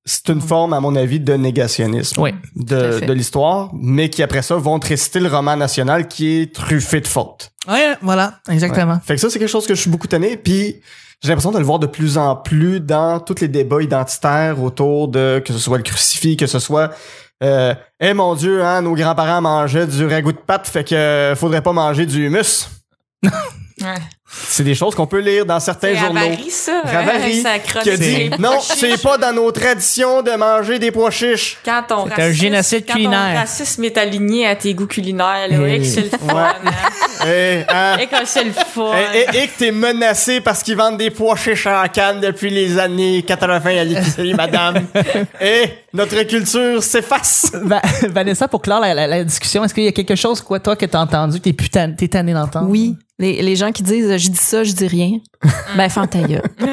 c'est 0.05 0.29
une 0.29 0.41
forme 0.41 0.73
à 0.73 0.79
mon 0.79 0.95
avis 0.95 1.19
de 1.19 1.33
négationnisme 1.33 2.23
à 2.23 2.31
de, 2.55 3.05
de 3.05 3.13
l'histoire, 3.13 3.69
mais 3.73 4.09
qui 4.09 4.23
après 4.23 4.41
ça 4.41 4.55
vont 4.55 4.79
te 4.79 4.87
réciter 4.87 5.19
le 5.19 5.27
roman 5.27 5.57
national 5.57 6.07
qui 6.07 6.39
est 6.39 6.55
truffé 6.55 7.01
de 7.01 7.07
fautes. 7.07 7.51
ouais 7.67 7.95
voilà 8.01 8.39
exactement 8.49 8.99
Fait 9.03 9.15
que 9.15 9.21
ça 9.21 9.29
c'est 9.29 9.39
quelque 9.39 9.49
chose 9.49 9.67
que 9.67 9.75
je 9.75 9.81
suis 9.81 9.89
beaucoup 9.89 10.07
tanné 10.07 10.37
puis 10.37 10.77
j'ai 11.21 11.27
l'impression 11.27 11.51
de 11.51 11.59
le 11.59 11.65
voir 11.65 11.79
de 11.79 11.85
plus 11.87 12.17
en 12.17 12.37
plus 12.37 12.79
dans 12.79 13.19
tous 13.19 13.41
les 13.41 13.49
débats 13.49 13.81
identitaires 13.81 14.63
autour 14.63 15.09
de 15.09 15.43
que 15.45 15.51
ce 15.51 15.59
soit 15.59 15.77
le 15.77 15.83
crucifix, 15.83 16.37
que 16.37 16.47
ce 16.47 16.59
soit 16.59 16.91
euh, 17.43 17.73
eh 17.99 18.13
mon 18.13 18.35
dieu, 18.35 18.63
hein, 18.63 18.81
nos 18.81 18.95
grands-parents 18.95 19.41
mangeaient 19.41 19.87
du 19.87 20.05
ragoût 20.05 20.31
de 20.31 20.37
pâte, 20.37 20.67
fait 20.67 20.85
que 20.85 20.95
euh, 20.95 21.35
faudrait 21.35 21.61
pas 21.61 21.73
manger 21.73 22.05
du 22.05 22.25
humus. 22.25 22.69
Ouais. 23.81 24.01
C'est 24.31 24.63
des 24.63 24.75
choses 24.75 24.93
qu'on 24.93 25.07
peut 25.07 25.21
lire 25.21 25.43
dans 25.43 25.59
certains 25.59 25.87
C'est 25.95 25.95
journaux. 26.01 26.19
Ravary, 26.19 26.51
ça. 26.51 26.81
Ravary, 26.83 27.39
hein, 27.43 27.59
sa 27.73 27.81
qui 27.81 27.89
a 27.89 27.97
dit 27.97 28.29
non, 28.37 28.59
c'est 28.61 29.01
pas 29.01 29.17
dans 29.17 29.33
nos 29.33 29.51
traditions 29.51 30.21
de 30.21 30.29
manger 30.31 30.77
des 30.77 30.91
pois 30.91 31.09
chiches. 31.09 31.57
Quand 31.65 31.81
ton 31.87 32.05
C'est 32.05 32.13
un 32.13 32.15
racisme, 32.25 32.33
génocide 32.41 32.83
quand 32.85 32.93
culinaire. 32.93 33.31
ton 33.33 33.39
racisme 33.39 33.83
est 33.85 33.97
aligné 33.97 34.45
à 34.45 34.55
tes 34.55 34.75
goûts 34.75 34.85
culinaires, 34.85 35.47
là, 35.49 35.57
Eh 35.67 35.73
et 35.73 35.79
que 35.79 35.83
c'est 35.85 36.01
le 36.01 36.09
fun. 36.09 36.35
Ouais. 36.35 36.41
hein? 36.43 37.27
Et, 37.27 37.63
hein, 37.67 37.97
Et 37.99 38.05
que 38.05 38.15
c'est 38.25 38.43
le 38.43 38.51
fun. 38.51 38.91
et, 39.15 39.17
et- 39.35 39.43
et 39.43 39.47
que 39.47 39.57
t'es 39.57 39.71
menacé 39.71 40.41
parce 40.41 40.61
qu'ils 40.61 40.77
vendent 40.77 40.97
des 40.97 41.09
pois 41.09 41.35
chiches 41.35 41.65
en 41.65 41.87
canne 41.87 42.19
depuis 42.21 42.51
les 42.51 42.77
années 42.77 43.23
80 43.23 43.79
à 43.79 43.83
l'épicerie, 43.83 44.35
madame. 44.35 44.85
Et 45.41 45.63
notre 45.91 46.21
culture 46.23 46.83
s'efface. 46.83 47.51
Va- 47.53 47.81
Vanessa, 48.09 48.47
pour 48.47 48.61
clore 48.61 48.79
la, 48.81 48.93
la- 48.93 49.07
la 49.07 49.23
discussion, 49.23 49.63
est-ce 49.63 49.73
qu'il 49.73 49.85
y 49.85 49.87
a 49.87 49.91
quelque 49.91 50.15
chose, 50.15 50.39
quoi, 50.41 50.59
toi, 50.59 50.75
que 50.75 50.85
t'as 50.85 50.99
entendu, 50.99 51.41
t'es 51.41 51.53
putain, 51.53 51.91
t'es 51.93 52.07
tanné 52.09 52.33
d'entendre? 52.33 52.69
Oui. 52.69 52.95
Les, 53.19 53.41
les 53.41 53.55
gens 53.55 53.71
qui 53.71 53.83
disent 53.83 54.17
je 54.17 54.29
dis 54.29 54.37
ça, 54.37 54.63
je 54.63 54.71
dis 54.71 54.87
rien. 54.87 55.11
ben, 55.77 55.89
fends 55.89 56.07
ta 56.07 56.19
gueule. 56.19 56.41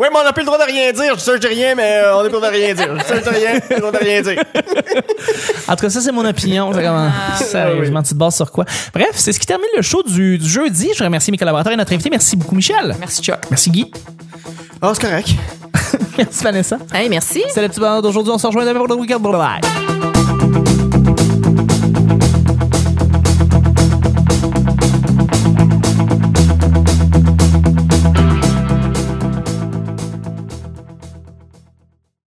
Ouais, 0.00 0.08
mais 0.10 0.18
on 0.20 0.24
n'a 0.24 0.32
plus 0.32 0.42
le 0.42 0.46
droit 0.46 0.58
de 0.58 0.64
rien 0.64 0.90
dire. 0.92 1.12
Je 1.12 1.18
dis 1.18 1.24
ça, 1.24 1.32
je 1.34 1.40
dis 1.40 1.46
rien, 1.46 1.74
mais 1.74 2.00
euh, 2.02 2.16
on 2.16 2.22
n'a 2.22 2.28
plus 2.28 2.32
le 2.32 2.38
droit 2.38 2.50
de 2.50 2.54
rien 2.56 2.74
dire. 2.74 2.88
Je 2.96 3.02
dis 3.02 3.08
ça, 3.08 3.16
je 3.16 3.22
dis 3.22 3.36
rien, 3.36 3.50
on 3.50 3.54
n'a 3.54 3.60
plus 3.60 3.74
le 3.74 3.80
droit 3.80 3.92
de 3.92 3.98
rien 3.98 4.22
dire. 4.22 4.42
En 5.68 5.76
tout 5.76 5.82
cas, 5.82 5.90
ça, 5.90 6.00
c'est 6.00 6.12
mon 6.12 6.24
opinion. 6.24 6.72
C'est 6.72 6.82
comment- 6.82 7.10
Sérieusement, 7.36 8.02
tu 8.02 8.10
te 8.10 8.14
bases 8.14 8.36
sur 8.36 8.50
quoi? 8.50 8.64
Bref, 8.94 9.10
c'est 9.14 9.32
ce 9.32 9.38
qui 9.38 9.46
termine 9.46 9.68
le 9.76 9.82
show 9.82 10.02
du, 10.02 10.38
du 10.38 10.48
jeudi. 10.48 10.90
Je 10.96 11.04
remercie 11.04 11.30
mes 11.30 11.36
collaborateurs 11.36 11.72
et 11.72 11.76
notre 11.76 11.92
invité. 11.92 12.10
Merci 12.10 12.36
beaucoup, 12.36 12.54
Michel. 12.54 12.96
Merci, 12.98 13.22
Chuck. 13.22 13.38
Merci, 13.50 13.70
Guy. 13.70 13.90
Oh, 14.82 14.90
c'est 14.94 15.02
correct. 15.02 15.28
Merci, 16.18 16.42
Vanessa. 16.44 16.78
Hey, 16.92 17.08
merci. 17.08 17.42
C'est 17.52 17.60
le 17.62 17.68
petit 17.68 17.80
bonheur 17.80 18.02
d'aujourd'hui. 18.02 18.32
On 18.34 18.38
se 18.38 18.46
rejoint 18.46 18.64
demain 18.64 18.78
pour 18.78 18.88
le 18.88 18.94
week-end. 18.96 19.20
Bye 19.20 19.32
bye. 19.32 20.81